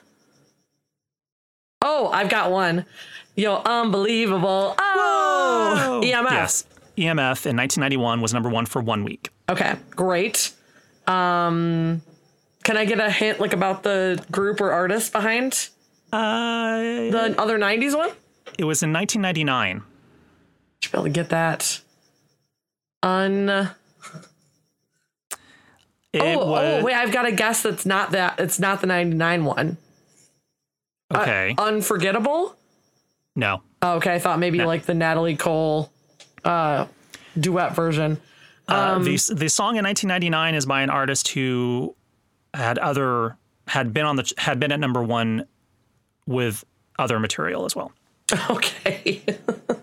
Oh, 1.83 2.09
I've 2.13 2.29
got 2.29 2.51
one. 2.53 2.85
Yo, 3.35 3.57
unbelievable. 3.65 4.75
Oh, 4.79 6.01
EMF. 6.05 6.31
Yes. 6.31 6.65
EMF 6.97 7.47
in 7.47 7.57
1991 7.57 8.21
was 8.21 8.33
number 8.35 8.49
one 8.51 8.67
for 8.67 8.81
one 8.83 9.03
week. 9.03 9.31
Okay, 9.49 9.75
great. 9.91 10.53
Um, 11.07 12.03
can 12.63 12.77
I 12.77 12.85
get 12.85 13.01
a 13.01 13.11
hint 13.11 13.41
like 13.41 13.53
about 13.55 13.83
the 13.83 14.23
group 14.31 14.61
or 14.61 14.71
artist 14.71 15.11
behind 15.13 15.71
Uh, 16.13 16.77
the 17.11 17.35
other 17.39 17.59
'90s 17.59 17.97
one? 17.97 18.11
it 18.59 18.65
was 18.65 18.83
in 18.83 18.93
1999. 18.93 19.83
Should 20.83 20.93
be 20.93 20.99
able 20.99 21.05
to 21.05 21.11
get 21.11 21.31
that. 21.31 21.81
Un. 23.03 23.71
It 26.13 26.23
oh, 26.23 26.51
was 26.51 26.81
oh, 26.83 26.85
wait, 26.85 26.95
I've 26.95 27.13
got 27.13 27.27
a 27.27 27.33
guess 27.33 27.63
that's 27.63 27.87
not 27.87 28.11
that. 28.13 28.41
It's 28.41 28.59
not 28.59 28.81
the 28.81 28.87
'99 28.89 29.45
one. 29.45 29.77
okay. 31.15 31.55
Unforgettable. 31.59 32.57
no, 33.37 33.63
Oh, 33.83 33.95
okay, 33.95 34.15
I 34.15 34.19
thought 34.19 34.39
maybe 34.39 34.59
No. 34.59 34.67
like 34.67 34.85
the 34.85 34.95
Natalie 34.95 35.37
Cole 35.37 35.91
uh, 36.45 36.87
duet 37.39 37.75
version. 37.75 38.19
uh, 38.69 38.95
Um, 38.97 39.05
the 39.05 39.17
the 39.35 39.49
song 39.49 39.77
in 39.77 39.85
1999 39.85 40.55
is 40.55 40.67
by 40.67 40.83
an 40.83 40.91
artist 40.91 41.29
who 41.29 41.95
had 42.55 42.79
other 42.79 43.37
had 43.69 43.93
been 43.95 44.05
on 44.05 44.17
the 44.17 44.31
had 44.39 44.59
been 44.61 44.73
at 44.73 44.81
number 44.81 45.03
one 45.03 45.47
with 46.27 46.65
other 46.99 47.19
material 47.21 47.65
as 47.65 47.75
well. 47.77 47.93
Okay. 48.51 49.23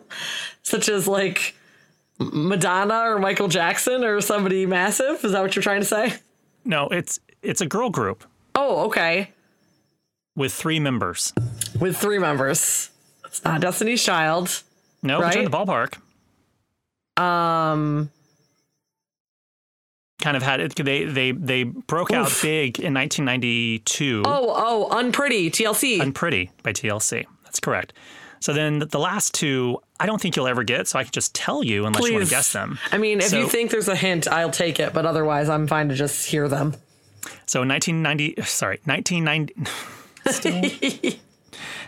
Such 0.63 0.87
as 0.89 1.07
like 1.07 1.55
Madonna 2.19 3.01
or 3.01 3.19
Michael 3.19 3.47
Jackson 3.47 4.03
or 4.03 4.21
somebody 4.21 4.65
massive? 4.65 5.23
Is 5.23 5.31
that 5.33 5.41
what 5.41 5.55
you're 5.55 5.63
trying 5.63 5.81
to 5.81 5.85
say? 5.85 6.13
No, 6.65 6.87
it's 6.89 7.19
it's 7.41 7.61
a 7.61 7.65
girl 7.65 7.89
group 7.89 8.23
Oh, 8.55 8.85
okay. 8.87 9.31
with 10.35 10.51
three 10.53 10.79
members. 10.79 11.33
With 11.79 11.95
three 11.97 12.19
members. 12.19 12.89
It's 13.25 13.43
not 13.43 13.61
Destiny's 13.61 14.03
Child. 14.03 14.63
No, 15.03 15.21
but 15.21 15.33
you're 15.35 15.43
in 15.43 15.51
the 15.51 15.55
ballpark. 15.57 15.97
Um, 17.21 18.09
kind 20.21 20.35
of 20.37 20.43
had 20.43 20.59
it. 20.59 20.75
They 20.75 21.03
they 21.05 21.31
they 21.31 21.63
broke 21.63 22.11
out 22.11 22.31
big 22.41 22.79
in 22.79 22.93
1992. 22.93 24.23
oh, 24.25 24.53
oh, 24.91 24.97
Unpretty, 24.97 25.49
TLC. 25.51 25.99
Unpretty 26.01 26.49
by 26.63 26.73
TLC. 26.73 27.25
That's 27.43 27.59
correct. 27.59 27.93
So 28.39 28.53
then 28.53 28.79
the 28.79 28.99
last 28.99 29.33
two, 29.33 29.79
I 29.99 30.05
don't 30.05 30.21
think 30.21 30.35
you'll 30.35 30.47
ever 30.47 30.63
get. 30.63 30.87
So 30.87 30.99
I 30.99 31.03
can 31.03 31.11
just 31.11 31.33
tell 31.35 31.63
you 31.63 31.85
unless 31.85 32.05
you 32.07 32.13
want 32.13 32.25
to 32.25 32.29
guess 32.29 32.53
them. 32.53 32.77
I 32.91 32.97
mean, 32.97 33.19
if 33.19 33.33
you 33.33 33.47
think 33.49 33.71
there's 33.71 33.87
a 33.87 33.95
hint, 33.95 34.27
I'll 34.27 34.51
take 34.51 34.79
it, 34.79 34.93
but 34.93 35.05
otherwise, 35.05 35.49
I'm 35.49 35.67
fine 35.67 35.89
to 35.89 35.95
just 35.95 36.27
hear 36.27 36.47
them. 36.47 36.75
So 37.45 37.61
1990, 37.65 38.41
sorry, 38.43 38.79
1990, 38.85 39.63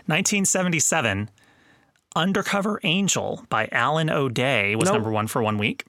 1977, 0.05 1.29
Undercover 2.15 2.79
Angel 2.83 3.45
by 3.49 3.69
Alan 3.71 4.09
O'Day 4.09 4.75
was 4.75 4.85
Nope. 4.85 4.95
number 4.95 5.11
one 5.11 5.27
for 5.27 5.43
one 5.43 5.57
week. 5.59 5.85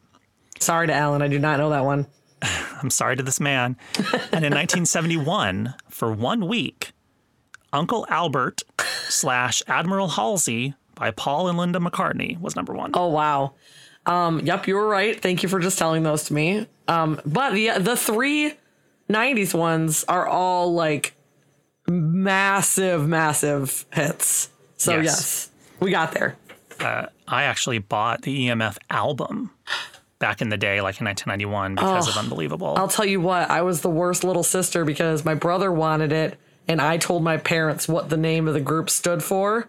Sorry 0.58 0.86
to 0.86 0.92
Alan, 0.92 1.22
I 1.22 1.28
do 1.28 1.38
not 1.38 1.58
know 1.58 1.70
that 1.70 1.84
one. 1.84 2.06
I'm 2.42 2.90
sorry 2.90 3.16
to 3.16 3.22
this 3.22 3.40
man. 3.40 3.76
and 3.96 4.44
in 4.44 4.52
1971, 4.52 5.74
for 5.88 6.12
one 6.12 6.46
week, 6.46 6.92
Uncle 7.72 8.06
Albert 8.08 8.62
slash 9.08 9.62
Admiral 9.66 10.08
Halsey 10.08 10.74
by 10.94 11.10
Paul 11.10 11.48
and 11.48 11.56
Linda 11.58 11.78
McCartney 11.78 12.38
was 12.40 12.56
number 12.56 12.72
one. 12.74 12.90
Oh 12.94 13.08
wow. 13.08 13.54
Um, 14.06 14.40
yep, 14.40 14.66
you 14.66 14.74
were 14.76 14.86
right. 14.88 15.20
Thank 15.20 15.42
you 15.42 15.48
for 15.48 15.60
just 15.60 15.78
telling 15.78 16.02
those 16.02 16.24
to 16.24 16.34
me. 16.34 16.66
Um, 16.88 17.20
but 17.26 17.52
the 17.52 17.72
the 17.78 17.96
three 17.96 18.54
'90s 19.08 19.54
ones 19.54 20.04
are 20.08 20.26
all 20.26 20.72
like 20.74 21.14
massive, 21.88 23.06
massive 23.08 23.86
hits. 23.92 24.50
So 24.76 24.92
Yes. 24.96 25.04
yes, 25.04 25.50
we 25.80 25.90
got 25.90 26.12
there. 26.12 26.36
I 26.80 27.44
actually 27.44 27.78
bought 27.78 28.22
the 28.22 28.46
EMF 28.48 28.78
album 28.88 29.50
back 30.18 30.40
in 30.40 30.48
the 30.48 30.56
day, 30.56 30.80
like 30.80 30.98
in 31.00 31.04
1991, 31.06 31.74
because 31.74 32.08
of 32.08 32.16
Unbelievable. 32.16 32.74
I'll 32.78 32.88
tell 32.88 33.04
you 33.04 33.20
what, 33.20 33.50
I 33.50 33.60
was 33.62 33.82
the 33.82 33.90
worst 33.90 34.24
little 34.24 34.42
sister 34.42 34.84
because 34.86 35.22
my 35.24 35.34
brother 35.34 35.70
wanted 35.70 36.10
it, 36.12 36.38
and 36.68 36.80
I 36.80 36.96
told 36.98 37.22
my 37.22 37.36
parents 37.36 37.88
what 37.88 38.08
the 38.10 38.16
name 38.16 38.46
of 38.48 38.54
the 38.54 38.60
group 38.60 38.90
stood 38.90 39.22
for. 39.22 39.68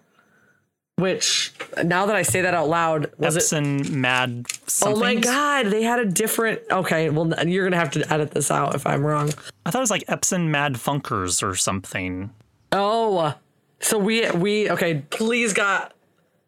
which 0.97 1.53
now 1.83 2.05
that 2.05 2.15
I 2.15 2.21
say 2.21 2.41
that 2.41 2.53
out 2.53 2.69
loud, 2.69 3.11
was 3.17 3.35
it? 3.35 3.39
Epsom 3.39 4.01
Mad 4.01 4.45
Oh 4.83 4.95
my 4.99 5.15
god, 5.15 5.67
they 5.67 5.81
had 5.83 5.99
a 5.99 6.05
different. 6.05 6.61
Okay, 6.69 7.09
well 7.09 7.33
you're 7.47 7.65
gonna 7.65 7.77
have 7.77 7.91
to 7.91 8.13
edit 8.13 8.31
this 8.31 8.51
out 8.51 8.75
if 8.75 8.85
I'm 8.85 9.03
wrong. 9.03 9.31
I 9.65 9.71
thought 9.71 9.79
it 9.79 9.81
was 9.81 9.91
like 9.91 10.03
Epsom 10.07 10.51
Mad 10.51 10.73
Funkers 10.75 11.41
or 11.41 11.55
something. 11.55 12.29
Oh, 12.71 13.33
so 13.79 13.97
we 13.97 14.29
we 14.31 14.69
okay. 14.69 15.03
Please 15.09 15.53
got. 15.53 15.93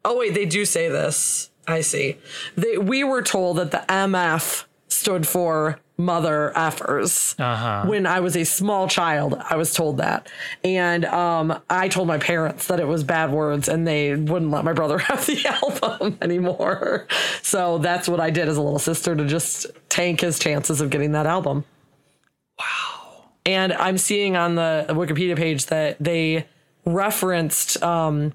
Oh 0.04 0.18
wait, 0.18 0.34
they 0.34 0.46
do 0.46 0.64
say 0.64 0.88
this. 0.88 1.50
I 1.66 1.80
see. 1.80 2.18
They 2.56 2.78
we 2.78 3.02
were 3.02 3.22
told 3.22 3.56
that 3.56 3.70
the 3.72 3.84
MF 3.88 4.64
stood 4.88 5.26
for 5.26 5.80
mother 5.96 6.52
effers. 6.56 7.38
Uh-huh. 7.38 7.88
When 7.88 8.06
I 8.06 8.20
was 8.20 8.36
a 8.36 8.44
small 8.44 8.88
child, 8.88 9.34
I 9.48 9.56
was 9.56 9.72
told 9.72 9.98
that, 9.98 10.28
and 10.62 11.04
um, 11.04 11.60
I 11.70 11.88
told 11.88 12.08
my 12.08 12.18
parents 12.18 12.66
that 12.66 12.80
it 12.80 12.86
was 12.86 13.04
bad 13.04 13.30
words, 13.30 13.68
and 13.68 13.86
they 13.86 14.14
wouldn't 14.14 14.50
let 14.50 14.64
my 14.64 14.72
brother 14.72 14.98
have 15.10 15.26
the 15.26 15.46
album 15.46 16.18
anymore. 16.22 17.06
So 17.42 17.78
that's 17.78 18.08
what 18.08 18.20
I 18.20 18.30
did 18.30 18.48
as 18.48 18.56
a 18.56 18.62
little 18.62 18.78
sister 18.78 19.14
to 19.14 19.24
just 19.26 19.66
tank 19.88 20.20
his 20.20 20.38
chances 20.38 20.80
of 20.80 20.90
getting 20.90 21.12
that 21.12 21.26
album. 21.26 21.64
Wow. 22.58 23.26
And 23.46 23.72
I'm 23.72 23.98
seeing 23.98 24.36
on 24.36 24.54
the 24.54 24.86
Wikipedia 24.88 25.36
page 25.36 25.66
that 25.66 25.98
they 26.00 26.46
referenced 26.86 27.82
um, 27.82 28.32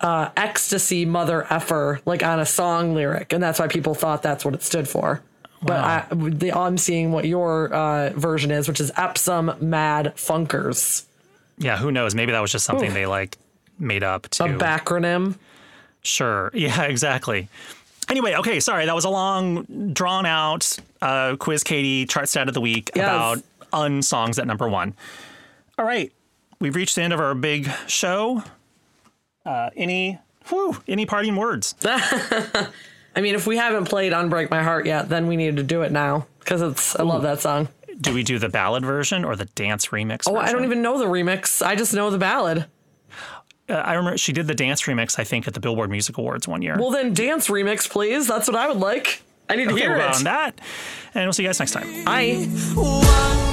uh, 0.00 0.30
ecstasy 0.36 1.04
mother 1.04 1.46
effer 1.52 2.00
like 2.04 2.22
on 2.22 2.40
a 2.40 2.46
song 2.46 2.94
lyric, 2.94 3.32
and 3.32 3.42
that's 3.42 3.58
why 3.58 3.68
people 3.68 3.94
thought 3.94 4.22
that's 4.22 4.44
what 4.44 4.54
it 4.54 4.62
stood 4.62 4.88
for. 4.88 5.22
But 5.64 5.76
I, 5.80 6.06
the, 6.12 6.52
I'm 6.52 6.76
seeing 6.78 7.10
what 7.12 7.24
your 7.24 7.72
uh, 7.72 8.10
version 8.10 8.50
is, 8.50 8.68
which 8.68 8.80
is 8.80 8.92
Epsom 8.96 9.52
Mad 9.60 10.12
Funkers, 10.16 11.04
Yeah, 11.58 11.78
who 11.78 11.90
knows? 11.90 12.14
Maybe 12.14 12.32
that 12.32 12.40
was 12.40 12.52
just 12.52 12.66
something 12.66 12.92
they 12.92 13.06
like 13.06 13.38
made 13.78 14.02
up 14.02 14.28
to 14.30 14.44
a 14.44 14.48
backronym. 14.48 15.36
Sure. 16.02 16.50
Yeah, 16.54 16.82
exactly. 16.82 17.48
Anyway, 18.10 18.34
okay, 18.34 18.60
sorry. 18.60 18.84
That 18.84 18.94
was 18.94 19.06
a 19.06 19.08
long, 19.10 19.64
drawn 19.94 20.26
out 20.26 20.76
uh, 21.00 21.36
quiz 21.36 21.62
Katie 21.64 22.04
chart 22.04 22.28
stat 22.28 22.48
of 22.48 22.54
the 22.54 22.60
week 22.60 22.90
Yes. 22.94 23.04
about 23.06 23.38
unsongs 23.72 24.38
at 24.38 24.46
number 24.46 24.68
one. 24.68 24.94
All 25.78 25.84
right. 25.86 26.12
We've 26.60 26.76
reached 26.76 26.94
the 26.96 27.02
end 27.02 27.12
of 27.14 27.20
our 27.20 27.34
big 27.34 27.68
show. 27.86 28.42
Uh, 29.46 29.70
any 29.76 30.18
whew, 30.48 30.76
any 30.86 31.06
parting 31.06 31.36
words? 31.36 31.74
I 33.16 33.20
mean, 33.20 33.34
if 33.34 33.46
we 33.46 33.56
haven't 33.56 33.86
played 33.86 34.12
"Unbreak 34.12 34.50
My 34.50 34.62
Heart" 34.62 34.86
yet, 34.86 35.08
then 35.08 35.26
we 35.26 35.36
need 35.36 35.56
to 35.56 35.62
do 35.62 35.82
it 35.82 35.92
now 35.92 36.26
because 36.40 36.62
it's. 36.62 36.96
I 36.98 37.02
love 37.02 37.22
that 37.22 37.40
song. 37.40 37.68
Do 38.00 38.12
we 38.12 38.24
do 38.24 38.38
the 38.38 38.48
ballad 38.48 38.84
version 38.84 39.24
or 39.24 39.36
the 39.36 39.44
dance 39.44 39.86
remix? 39.86 40.24
Oh, 40.26 40.36
I 40.36 40.50
don't 40.50 40.64
even 40.64 40.82
know 40.82 40.98
the 40.98 41.06
remix. 41.06 41.64
I 41.64 41.76
just 41.76 41.94
know 41.94 42.10
the 42.10 42.18
ballad. 42.18 42.66
Uh, 43.68 43.74
I 43.74 43.94
remember 43.94 44.18
she 44.18 44.32
did 44.32 44.46
the 44.46 44.54
dance 44.54 44.82
remix. 44.82 45.18
I 45.18 45.24
think 45.24 45.46
at 45.46 45.54
the 45.54 45.60
Billboard 45.60 45.90
Music 45.90 46.18
Awards 46.18 46.48
one 46.48 46.60
year. 46.60 46.76
Well, 46.78 46.90
then 46.90 47.14
dance 47.14 47.48
remix, 47.48 47.88
please. 47.88 48.26
That's 48.26 48.48
what 48.48 48.56
I 48.56 48.68
would 48.68 48.78
like. 48.78 49.22
I 49.48 49.56
need 49.56 49.68
to 49.68 49.74
okay, 49.74 49.82
hear 49.82 49.96
we'll 49.96 50.08
it. 50.08 50.16
on 50.16 50.24
that, 50.24 50.60
and 51.14 51.24
we'll 51.24 51.32
see 51.32 51.42
you 51.42 51.48
guys 51.48 51.60
next 51.60 51.72
time. 51.72 51.86
I. 52.06 53.52